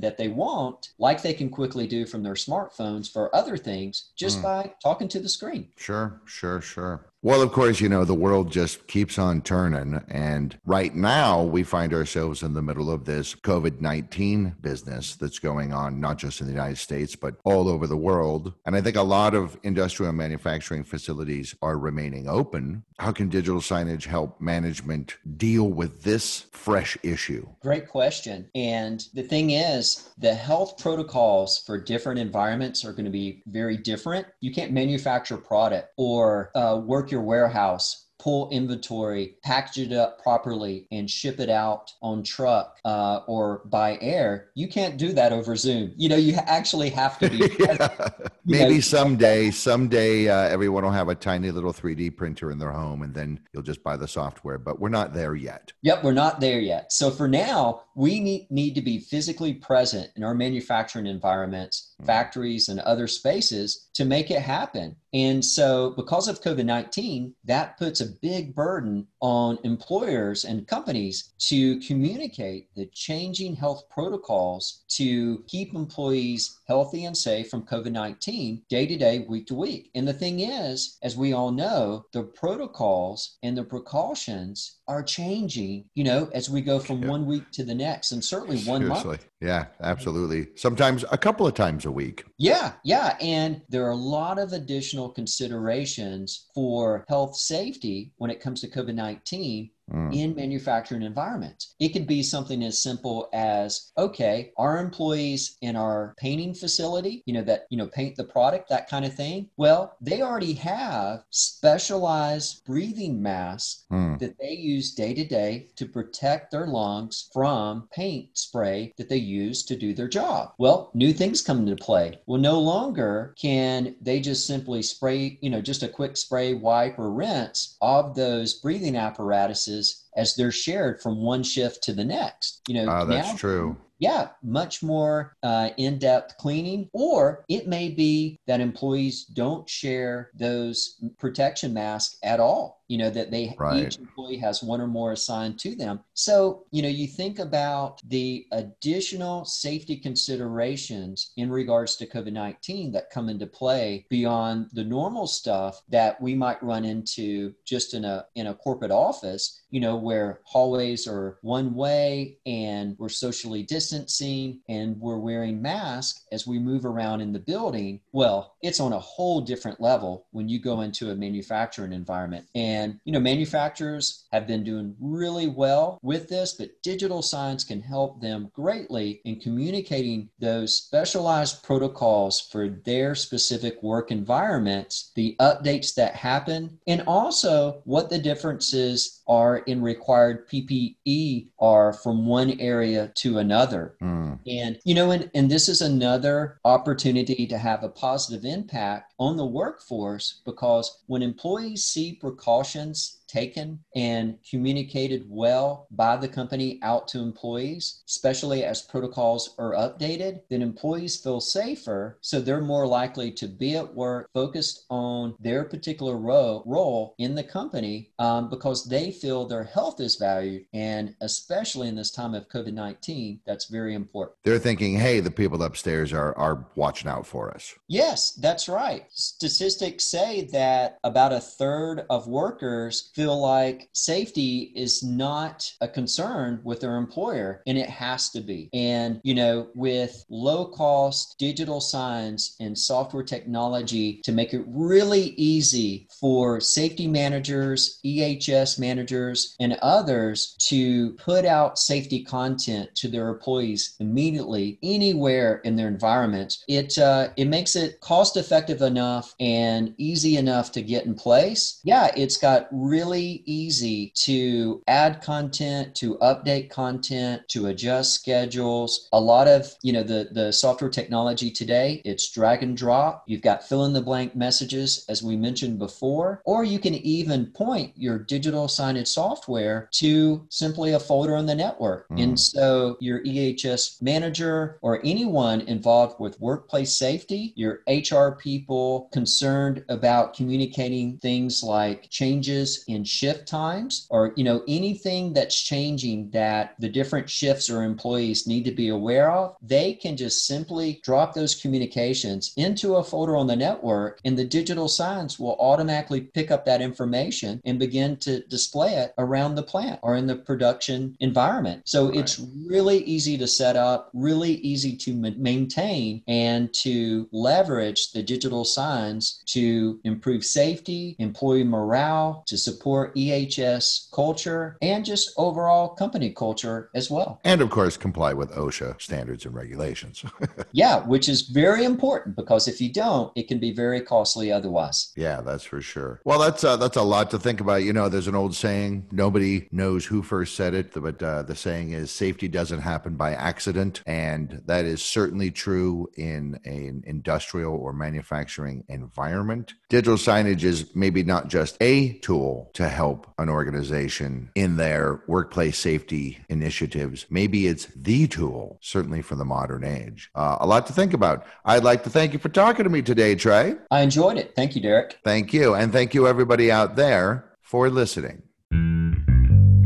that 0.01 0.17
they 0.17 0.27
want, 0.27 0.89
like 0.97 1.21
they 1.21 1.33
can 1.33 1.49
quickly 1.49 1.87
do 1.87 2.05
from 2.05 2.23
their 2.23 2.33
smartphones 2.33 3.11
for 3.11 3.33
other 3.35 3.57
things, 3.57 4.11
just 4.15 4.39
mm. 4.39 4.43
by 4.43 4.73
talking 4.81 5.07
to 5.09 5.19
the 5.19 5.29
screen. 5.29 5.69
Sure, 5.77 6.21
sure, 6.25 6.61
sure. 6.61 7.12
Well, 7.25 7.41
of 7.41 7.53
course, 7.53 7.79
you 7.79 7.87
know, 7.87 8.03
the 8.03 8.13
world 8.13 8.51
just 8.51 8.85
keeps 8.87 9.17
on 9.17 9.43
turning. 9.43 10.03
And 10.09 10.59
right 10.65 10.93
now, 10.93 11.41
we 11.41 11.63
find 11.63 11.93
ourselves 11.93 12.43
in 12.43 12.53
the 12.53 12.61
middle 12.61 12.91
of 12.91 13.05
this 13.05 13.33
COVID 13.33 13.79
19 13.79 14.57
business 14.59 15.15
that's 15.15 15.39
going 15.39 15.71
on, 15.71 16.01
not 16.01 16.17
just 16.17 16.41
in 16.41 16.47
the 16.47 16.51
United 16.51 16.79
States, 16.79 17.15
but 17.15 17.35
all 17.45 17.69
over 17.69 17.87
the 17.87 17.95
world. 17.95 18.51
And 18.65 18.75
I 18.75 18.81
think 18.81 18.97
a 18.97 19.01
lot 19.01 19.35
of 19.35 19.57
industrial 19.63 20.11
manufacturing 20.11 20.83
facilities 20.83 21.55
are 21.61 21.77
remaining 21.77 22.27
open. 22.27 22.83
How 22.99 23.13
can 23.13 23.29
digital 23.29 23.61
signage 23.61 24.03
help 24.03 24.41
management 24.41 25.15
deal 25.37 25.69
with 25.69 26.03
this 26.03 26.47
fresh 26.51 26.97
issue? 27.03 27.47
Great 27.61 27.87
question. 27.87 28.49
And 28.53 29.07
the 29.13 29.23
thing 29.23 29.51
is, 29.51 30.09
the 30.17 30.35
health 30.35 30.77
protocols 30.77 31.63
for 31.65 31.79
different 31.79 32.19
environments 32.19 32.83
are 32.83 32.91
going 32.91 33.05
to 33.05 33.11
be 33.11 33.43
very 33.47 33.77
different. 33.77 34.27
You 34.41 34.53
can't 34.53 34.73
manufacture 34.73 35.37
product 35.37 35.93
or 35.95 36.51
uh, 36.53 36.81
work 36.83 37.12
your 37.13 37.21
warehouse 37.21 38.03
pull 38.23 38.49
inventory, 38.51 39.35
package 39.43 39.91
it 39.91 39.93
up 39.93 40.21
properly, 40.21 40.87
and 40.91 41.09
ship 41.09 41.41
it 41.41 41.49
out 41.49 41.91
on 42.01 42.23
truck 42.23 42.77
uh, 42.85 43.19
or 43.27 43.63
by 43.65 43.97
air. 44.01 44.49
You 44.55 44.69
can't 44.69 44.97
do 44.97 45.11
that 45.13 45.33
over 45.33 45.57
Zoom. 45.57 45.91
You 45.97 46.07
know, 46.07 46.15
you 46.15 46.35
actually 46.35 46.89
have 46.91 47.19
to 47.19 47.29
be. 47.29 47.51
yeah. 47.59 48.09
Maybe 48.45 48.75
know. 48.75 48.79
someday, 48.81 49.51
someday 49.51 50.27
uh, 50.27 50.49
everyone 50.49 50.83
will 50.83 50.91
have 50.91 51.09
a 51.09 51.15
tiny 51.15 51.51
little 51.51 51.73
3D 51.73 52.15
printer 52.17 52.51
in 52.51 52.59
their 52.59 52.71
home, 52.71 53.01
and 53.03 53.13
then 53.13 53.39
you'll 53.53 53.63
just 53.63 53.83
buy 53.83 53.95
the 53.95 54.07
software. 54.07 54.57
But 54.57 54.79
we're 54.79 54.89
not 54.89 55.13
there 55.13 55.35
yet. 55.35 55.71
Yep, 55.81 56.03
we're 56.03 56.13
not 56.13 56.39
there 56.39 56.59
yet. 56.59 56.91
So 56.91 57.09
for 57.09 57.27
now, 57.27 57.83
we 57.95 58.19
need, 58.19 58.47
need 58.49 58.75
to 58.75 58.81
be 58.81 58.99
physically 58.99 59.53
present 59.53 60.09
in 60.15 60.23
our 60.23 60.33
manufacturing 60.33 61.05
environments, 61.05 61.93
mm. 62.01 62.05
factories, 62.05 62.69
and 62.69 62.79
other 62.81 63.07
spaces 63.07 63.89
to 63.93 64.05
make 64.05 64.29
it 64.29 64.41
happen. 64.41 64.95
And 65.13 65.45
so, 65.45 65.91
because 65.91 66.27
of 66.27 66.41
COVID 66.41 66.65
19, 66.65 67.35
that 67.45 67.77
puts 67.77 68.01
a 68.01 68.07
big 68.21 68.55
burden 68.55 69.07
on 69.23 69.57
employers 69.63 70.43
and 70.43 70.67
companies 70.67 71.31
to 71.39 71.79
communicate 71.79 72.67
the 72.75 72.85
changing 72.87 73.55
health 73.55 73.85
protocols 73.89 74.83
to 74.89 75.41
keep 75.47 75.73
employees 75.73 76.59
healthy 76.67 77.05
and 77.05 77.15
safe 77.15 77.49
from 77.49 77.65
COVID 77.65 77.93
19 77.93 78.63
day 78.69 78.85
to 78.85 78.97
day, 78.97 79.25
week 79.29 79.47
to 79.47 79.55
week. 79.55 79.89
And 79.95 80.05
the 80.05 80.13
thing 80.13 80.41
is, 80.41 80.97
as 81.01 81.15
we 81.15 81.31
all 81.31 81.51
know, 81.51 82.05
the 82.11 82.23
protocols 82.23 83.37
and 83.43 83.57
the 83.57 83.63
precautions 83.63 84.79
are 84.89 85.01
changing, 85.01 85.85
you 85.95 86.03
know, 86.03 86.29
as 86.33 86.49
we 86.49 86.59
go 86.59 86.77
from 86.77 87.01
yeah. 87.01 87.09
one 87.09 87.25
week 87.25 87.49
to 87.53 87.63
the 87.63 87.73
next 87.73 88.11
and 88.11 88.23
certainly 88.23 88.61
one 88.63 88.81
Seriously. 88.81 89.09
month. 89.09 89.27
Yeah, 89.43 89.65
absolutely. 89.81 90.47
Sometimes 90.55 91.03
a 91.11 91.17
couple 91.17 91.45
of 91.45 91.53
times 91.53 91.83
a 91.83 91.91
week. 91.91 92.23
Yeah, 92.37 92.71
yeah. 92.85 93.17
And 93.19 93.61
there 93.67 93.85
are 93.85 93.91
a 93.91 93.95
lot 93.95 94.39
of 94.39 94.53
additional 94.53 95.09
considerations 95.09 96.47
for 96.55 97.03
health 97.09 97.35
safety 97.35 98.13
when 98.15 98.31
it 98.31 98.39
comes 98.39 98.61
to 98.61 98.69
COVID 98.69 98.95
19 98.95 99.69
mm. 99.91 100.13
in 100.13 100.35
manufacturing 100.35 101.01
environments. 101.01 101.75
It 101.79 101.89
could 101.89 102.07
be 102.07 102.23
something 102.23 102.63
as 102.63 102.81
simple 102.81 103.29
as, 103.33 103.91
okay, 103.97 104.51
our 104.57 104.77
employees 104.79 105.57
in 105.61 105.75
our 105.75 106.15
painting 106.17 106.53
facility, 106.53 107.23
you 107.25 107.33
know, 107.33 107.43
that, 107.43 107.65
you 107.69 107.77
know, 107.77 107.87
paint 107.87 108.15
the 108.15 108.23
product, 108.23 108.69
that 108.69 108.89
kind 108.89 109.05
of 109.05 109.13
thing. 109.13 109.49
Well, 109.57 109.95
they 110.01 110.21
already 110.21 110.53
have 110.53 111.23
specialized 111.29 112.63
breathing 112.65 113.21
masks 113.21 113.85
mm. 113.91 114.19
that 114.19 114.37
they 114.39 114.51
use 114.51 114.93
day 114.93 115.13
to 115.13 115.25
day 115.25 115.67
to 115.75 115.85
protect 115.85 116.51
their 116.51 116.67
lungs 116.67 117.29
from 117.33 117.87
paint 117.93 118.37
spray 118.37 118.93
that 118.97 119.09
they 119.09 119.17
use 119.17 119.63
to 119.63 119.75
do 119.75 119.93
their 119.93 120.07
job. 120.07 120.53
Well, 120.57 120.91
new 120.93 121.13
things 121.13 121.41
come 121.41 121.59
into 121.59 121.75
play. 121.75 122.19
Well, 122.25 122.39
no 122.39 122.59
longer 122.59 123.33
can 123.39 123.95
they 124.01 124.19
just 124.19 124.45
simply 124.45 124.81
spray, 124.81 125.37
you 125.41 125.49
know, 125.49 125.61
just 125.61 125.83
a 125.83 125.87
quick 125.87 126.17
spray, 126.17 126.53
wipe, 126.53 126.97
or 126.99 127.11
rinse 127.11 127.77
of 127.81 128.15
those 128.15 128.55
breathing 128.55 128.95
apparatuses 128.95 129.72
as 130.15 130.35
they're 130.35 130.51
shared 130.51 131.01
from 131.01 131.21
one 131.21 131.43
shift 131.43 131.83
to 131.83 131.93
the 131.93 132.05
next. 132.05 132.61
You 132.67 132.75
know, 132.75 132.91
uh, 132.91 133.05
that's 133.05 133.29
now, 133.29 133.37
true. 133.37 133.77
Yeah, 133.99 134.29
much 134.43 134.83
more 134.83 135.33
uh, 135.43 135.69
in 135.77 135.97
depth 135.97 136.37
cleaning. 136.37 136.89
Or 136.93 137.45
it 137.47 137.67
may 137.67 137.89
be 137.89 138.39
that 138.47 138.59
employees 138.59 139.25
don't 139.25 139.69
share 139.69 140.29
those 140.33 141.01
protection 141.19 141.73
masks 141.73 142.17
at 142.21 142.39
all 142.39 142.82
you 142.93 142.99
know 142.99 143.09
that 143.09 143.31
they 143.31 143.55
right. 143.57 143.87
each 143.87 143.97
employee 143.97 144.37
has 144.37 144.61
one 144.61 144.79
or 144.79 144.85
more 144.85 145.13
assigned 145.13 145.57
to 145.57 145.75
them. 145.75 145.99
So 146.13 146.65
you 146.69 146.83
know 146.83 146.87
you 146.87 147.07
think 147.07 147.39
about 147.39 147.99
the 148.07 148.45
additional 148.51 149.45
safety 149.45 149.97
considerations 149.97 151.31
in 151.37 151.49
regards 151.49 151.95
to 151.95 152.05
covid-19 152.05 152.93
that 152.93 153.09
come 153.09 153.29
into 153.29 153.47
play 153.47 154.05
beyond 154.09 154.69
the 154.73 154.83
normal 154.83 155.25
stuff 155.25 155.81
that 155.89 156.21
we 156.21 156.35
might 156.35 156.61
run 156.61 156.85
into 156.85 157.55
just 157.65 157.95
in 157.95 158.05
a 158.05 158.25
in 158.35 158.45
a 158.45 158.53
corporate 158.53 158.91
office 158.91 159.63
you 159.71 159.79
know 159.79 159.95
where 159.95 160.41
hallways 160.43 161.07
are 161.07 161.39
one 161.41 161.73
way 161.73 162.37
and 162.45 162.95
we're 162.99 163.09
socially 163.09 163.63
distancing 163.63 164.59
and 164.69 164.99
we're 164.99 165.17
wearing 165.17 165.59
masks 165.59 166.25
as 166.31 166.45
we 166.45 166.59
move 166.59 166.85
around 166.85 167.21
in 167.21 167.33
the 167.33 167.39
building. 167.39 167.99
Well 168.11 168.53
it's 168.61 168.79
on 168.79 168.93
a 168.93 168.99
whole 168.99 169.41
different 169.41 169.81
level 169.81 170.27
when 170.29 170.47
you 170.47 170.59
go 170.59 170.81
into 170.81 171.09
a 171.09 171.15
manufacturing 171.15 171.91
environment. 171.91 172.45
And 172.53 172.82
and, 172.83 172.99
you 173.05 173.13
know, 173.13 173.19
manufacturers 173.19 174.25
have 174.31 174.45
been 174.47 174.63
doing 174.63 174.95
really 174.99 175.47
well 175.47 175.99
with 176.01 176.27
this, 176.29 176.53
but 176.53 176.81
digital 176.83 177.21
signs 177.21 177.63
can 177.63 177.81
help 177.81 178.21
them 178.21 178.51
greatly 178.53 179.21
in 179.25 179.39
communicating 179.39 180.29
those 180.39 180.75
specialized 180.75 181.63
protocols 181.63 182.41
for 182.51 182.69
their 182.85 183.15
specific 183.15 183.81
work 183.81 184.11
environments, 184.11 185.11
the 185.15 185.35
updates 185.39 185.95
that 185.95 186.15
happen, 186.15 186.77
and 186.87 187.03
also 187.07 187.81
what 187.85 188.09
the 188.09 188.19
differences 188.19 189.21
are 189.27 189.59
in 189.59 189.81
required 189.81 190.47
PPE 190.49 191.47
are 191.59 191.93
from 191.93 192.25
one 192.25 192.59
area 192.59 193.11
to 193.15 193.37
another. 193.37 193.95
Mm. 194.01 194.39
And, 194.47 194.79
you 194.83 194.95
know, 194.95 195.11
and, 195.11 195.29
and 195.33 195.49
this 195.49 195.69
is 195.69 195.81
another 195.81 196.59
opportunity 196.65 197.47
to 197.47 197.57
have 197.57 197.83
a 197.83 197.89
positive 197.89 198.43
impact 198.43 199.13
on 199.19 199.37
the 199.37 199.45
workforce 199.45 200.41
because 200.45 201.03
when 201.07 201.21
employees 201.21 201.85
see 201.85 202.13
precautions 202.13 202.62
precautions 202.63 203.22
taken 203.33 203.79
and 203.95 204.37
communicated 204.47 205.25
well 205.27 205.87
by 205.91 206.15
the 206.15 206.27
company 206.27 206.79
out 206.83 207.07
to 207.07 207.19
employees, 207.19 208.03
especially 208.07 208.63
as 208.63 208.81
protocols 208.81 209.55
are 209.57 209.73
updated, 209.73 210.41
then 210.49 210.61
employees 210.61 211.17
feel 211.17 211.41
safer. 211.41 212.17
So 212.21 212.39
they're 212.39 212.61
more 212.61 212.85
likely 212.85 213.31
to 213.31 213.47
be 213.47 213.75
at 213.75 213.93
work 213.93 214.29
focused 214.33 214.85
on 214.89 215.35
their 215.39 215.63
particular 215.63 216.17
role, 216.17 216.63
role 216.65 217.15
in 217.17 217.33
the 217.33 217.43
company 217.43 218.11
um, 218.19 218.49
because 218.49 218.85
they 218.85 219.11
feel 219.11 219.45
their 219.45 219.63
health 219.63 219.99
is 219.99 220.15
valued. 220.15 220.65
And 220.73 221.15
especially 221.21 221.87
in 221.87 221.95
this 221.95 222.11
time 222.11 222.35
of 222.35 222.47
COVID 222.49 222.73
19, 222.73 223.39
that's 223.45 223.65
very 223.65 223.95
important. 223.95 224.37
They're 224.43 224.59
thinking, 224.59 224.97
hey, 224.99 225.19
the 225.19 225.31
people 225.31 225.63
upstairs 225.63 226.13
are, 226.13 226.37
are 226.37 226.67
watching 226.75 227.09
out 227.09 227.25
for 227.25 227.51
us. 227.53 227.73
Yes, 227.87 228.31
that's 228.31 228.69
right. 228.69 229.05
Statistics 229.09 230.03
say 230.03 230.47
that 230.51 230.99
about 231.03 231.33
a 231.33 231.39
third 231.39 232.05
of 232.09 232.27
workers 232.27 233.11
feel 233.15 233.22
feel 233.23 233.39
like 233.39 233.87
safety 233.93 234.73
is 234.75 235.01
not 235.01 235.71
a 235.79 235.87
concern 235.87 236.59
with 236.65 236.81
their 236.81 236.97
employer, 236.97 237.61
and 237.65 237.77
it 237.77 237.87
has 237.87 238.29
to 238.29 238.41
be. 238.41 238.69
And, 238.73 239.21
you 239.23 239.33
know, 239.33 239.69
with 239.75 240.25
low 240.29 240.65
cost 240.65 241.35
digital 241.39 241.79
signs 241.79 242.57
and 242.59 242.77
software 242.77 243.23
technology 243.23 244.19
to 244.25 244.33
make 244.33 244.53
it 244.53 244.65
really 244.67 245.33
easy 245.37 246.05
for 246.19 246.59
safety 246.59 247.07
managers, 247.07 248.01
EHS 248.05 248.77
managers, 248.77 249.55
and 249.61 249.77
others 249.81 250.57
to 250.67 251.13
put 251.13 251.45
out 251.45 251.79
safety 251.79 252.25
content 252.25 252.93
to 252.95 253.07
their 253.07 253.29
employees 253.29 253.95
immediately 254.01 254.77
anywhere 254.83 255.61
in 255.63 255.77
their 255.77 255.87
environment, 255.87 256.57
it, 256.67 256.97
uh, 256.97 257.29
it 257.37 257.45
makes 257.45 257.77
it 257.77 258.01
cost 258.01 258.35
effective 258.35 258.81
enough 258.81 259.33
and 259.39 259.93
easy 259.97 260.35
enough 260.35 260.73
to 260.73 260.81
get 260.81 261.05
in 261.05 261.15
place. 261.15 261.79
Yeah, 261.85 262.11
it's 262.17 262.35
got 262.35 262.67
really 262.73 263.12
easy 263.19 264.11
to 264.15 264.81
add 264.87 265.21
content, 265.21 265.95
to 265.95 266.15
update 266.17 266.69
content, 266.69 267.41
to 267.49 267.67
adjust 267.67 268.13
schedules. 268.13 269.07
A 269.13 269.19
lot 269.19 269.47
of, 269.47 269.73
you 269.83 269.93
know, 269.93 270.03
the, 270.03 270.29
the 270.31 270.51
software 270.51 270.89
technology 270.89 271.51
today, 271.51 272.01
it's 272.05 272.31
drag 272.31 272.63
and 272.63 272.75
drop. 272.75 273.23
You've 273.27 273.41
got 273.41 273.67
fill 273.67 273.85
in 273.85 273.93
the 273.93 274.01
blank 274.01 274.35
messages, 274.35 275.05
as 275.09 275.23
we 275.23 275.35
mentioned 275.35 275.79
before, 275.79 276.41
or 276.45 276.63
you 276.63 276.79
can 276.79 276.95
even 276.95 277.47
point 277.47 277.93
your 277.95 278.19
digital 278.19 278.67
signage 278.67 279.07
software 279.07 279.89
to 279.93 280.45
simply 280.49 280.93
a 280.93 280.99
folder 280.99 281.35
on 281.35 281.45
the 281.45 281.55
network. 281.55 282.07
Mm. 282.09 282.23
And 282.23 282.39
so 282.39 282.97
your 282.99 283.23
EHS 283.23 284.01
manager 284.01 284.79
or 284.81 284.99
anyone 285.03 285.61
involved 285.61 286.19
with 286.19 286.39
workplace 286.39 286.93
safety, 286.93 287.53
your 287.55 287.81
HR 287.87 288.31
people 288.31 289.09
concerned 289.11 289.83
about 289.89 290.33
communicating 290.33 291.17
things 291.17 291.63
like 291.63 292.09
changes 292.09 292.83
in 292.93 293.03
shift 293.03 293.47
times 293.47 294.07
or 294.09 294.33
you 294.35 294.43
know 294.43 294.63
anything 294.67 295.33
that's 295.33 295.61
changing 295.61 296.29
that 296.31 296.75
the 296.79 296.89
different 296.89 297.29
shifts 297.29 297.69
or 297.69 297.83
employees 297.83 298.47
need 298.47 298.65
to 298.65 298.71
be 298.71 298.89
aware 298.89 299.31
of, 299.31 299.55
they 299.61 299.93
can 299.93 300.15
just 300.15 300.45
simply 300.45 301.01
drop 301.03 301.33
those 301.33 301.55
communications 301.55 302.53
into 302.57 302.95
a 302.95 303.03
folder 303.03 303.35
on 303.35 303.47
the 303.47 303.55
network 303.55 304.19
and 304.25 304.37
the 304.37 304.45
digital 304.45 304.87
signs 304.87 305.39
will 305.39 305.57
automatically 305.59 306.21
pick 306.21 306.51
up 306.51 306.65
that 306.65 306.81
information 306.81 307.61
and 307.65 307.79
begin 307.79 308.17
to 308.17 308.41
display 308.47 308.93
it 308.93 309.13
around 309.17 309.55
the 309.55 309.63
plant 309.63 309.99
or 310.03 310.15
in 310.15 310.27
the 310.27 310.35
production 310.35 311.15
environment. 311.19 311.81
So 311.85 312.09
right. 312.09 312.19
it's 312.19 312.39
really 312.67 312.99
easy 312.99 313.37
to 313.37 313.47
set 313.47 313.75
up, 313.75 314.09
really 314.13 314.53
easy 314.55 314.95
to 314.97 315.13
maintain 315.13 316.21
and 316.27 316.73
to 316.75 317.27
leverage 317.31 318.11
the 318.11 318.23
digital 318.23 318.65
signs 318.65 319.41
to 319.47 319.99
improve 320.03 320.43
safety, 320.43 321.15
employee 321.19 321.63
morale, 321.63 322.43
to 322.47 322.57
support 322.57 322.82
EHS 322.83 324.11
culture, 324.11 324.77
and 324.81 325.05
just 325.05 325.31
overall 325.37 325.89
company 325.89 326.31
culture 326.31 326.89
as 326.93 327.09
well. 327.09 327.39
And 327.43 327.61
of 327.61 327.69
course, 327.69 327.97
comply 327.97 328.33
with 328.33 328.51
OSHA 328.51 329.01
standards 329.01 329.45
and 329.45 329.53
regulations. 329.53 330.23
yeah, 330.71 330.99
which 331.05 331.29
is 331.29 331.43
very 331.43 331.83
important 331.83 332.35
because 332.35 332.67
if 332.67 332.81
you 332.81 332.91
don't, 332.91 333.31
it 333.35 333.47
can 333.47 333.59
be 333.59 333.73
very 333.73 334.01
costly 334.01 334.51
otherwise. 334.51 335.11
Yeah, 335.15 335.41
that's 335.41 335.63
for 335.63 335.81
sure. 335.81 336.21
Well, 336.23 336.39
that's 336.39 336.63
uh, 336.63 336.77
that's 336.77 336.97
a 336.97 337.01
lot 337.01 337.31
to 337.31 337.39
think 337.39 337.59
about. 337.61 337.83
You 337.83 337.93
know, 337.93 338.09
there's 338.09 338.27
an 338.27 338.35
old 338.35 338.55
saying: 338.55 339.07
nobody 339.11 339.67
knows 339.71 340.05
who 340.05 340.21
first 340.21 340.55
said 340.55 340.73
it, 340.73 340.93
but 340.93 341.21
uh, 341.21 341.43
the 341.43 341.55
saying 341.55 341.91
is 341.91 342.11
safety 342.11 342.47
doesn't 342.47 342.81
happen 342.81 343.15
by 343.15 343.33
accident, 343.33 344.01
and 344.05 344.61
that 344.65 344.85
is 344.85 345.01
certainly 345.01 345.51
true 345.51 346.09
in 346.15 346.59
an 346.65 347.03
industrial 347.05 347.75
or 347.75 347.93
manufacturing 347.93 348.83
environment. 348.89 349.73
Digital 349.89 350.17
signage 350.17 350.63
is 350.63 350.95
maybe 350.95 351.23
not 351.23 351.47
just 351.47 351.77
a 351.81 352.13
tool 352.19 352.71
to 352.73 352.89
help 352.89 353.31
an 353.37 353.49
organization 353.49 354.49
in 354.55 354.77
their 354.77 355.21
workplace 355.27 355.77
safety 355.77 356.39
initiatives. 356.49 357.25
Maybe 357.29 357.67
it's 357.67 357.85
the 357.95 358.27
tool, 358.27 358.79
certainly 358.81 359.21
for 359.21 359.35
the 359.35 359.45
modern 359.45 359.83
age. 359.83 360.29
Uh, 360.35 360.57
a 360.59 360.67
lot 360.67 360.87
to 360.87 360.93
think 360.93 361.13
about. 361.13 361.45
I'd 361.65 361.83
like 361.83 362.03
to 362.03 362.09
thank 362.09 362.33
you 362.33 362.39
for 362.39 362.49
talking 362.49 362.83
to 362.83 362.89
me 362.89 363.01
today, 363.01 363.35
Trey. 363.35 363.75
I 363.91 364.01
enjoyed 364.01 364.37
it. 364.37 364.53
Thank 364.55 364.75
you, 364.75 364.81
Derek. 364.81 365.19
Thank 365.23 365.53
you. 365.53 365.75
And 365.75 365.91
thank 365.91 366.13
you, 366.13 366.27
everybody 366.27 366.71
out 366.71 366.95
there, 366.95 367.45
for 367.61 367.89
listening. 367.89 368.43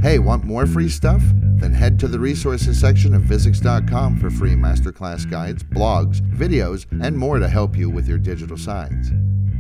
Hey, 0.02 0.20
want 0.20 0.44
more 0.46 0.66
free 0.66 0.90
stuff? 0.90 1.22
Then 1.58 1.74
head 1.74 2.00
to 2.00 2.08
the 2.08 2.20
resources 2.20 2.80
section 2.80 3.14
of 3.16 3.24
Visix.com 3.24 4.20
for 4.20 4.30
free 4.30 4.54
masterclass 4.54 5.30
guides, 5.30 5.64
blogs, 5.64 6.22
videos, 6.32 6.86
and 7.04 7.18
more 7.18 7.40
to 7.40 7.48
help 7.50 7.76
you 7.76 7.90
with 7.90 8.08
your 8.08 8.20
digital 8.20 8.58
signs. 8.58 9.12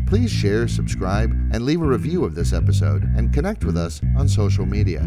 Please 0.08 0.32
share, 0.32 0.70
subscribe, 0.70 1.32
and 1.52 1.66
leave 1.66 1.82
a 1.82 1.86
review 1.86 2.24
of 2.24 2.34
this 2.34 2.54
episode 2.54 3.04
and 3.18 3.34
connect 3.34 3.66
with 3.66 3.76
us 3.76 4.00
on 4.18 4.30
social 4.30 4.66
media. 4.66 5.02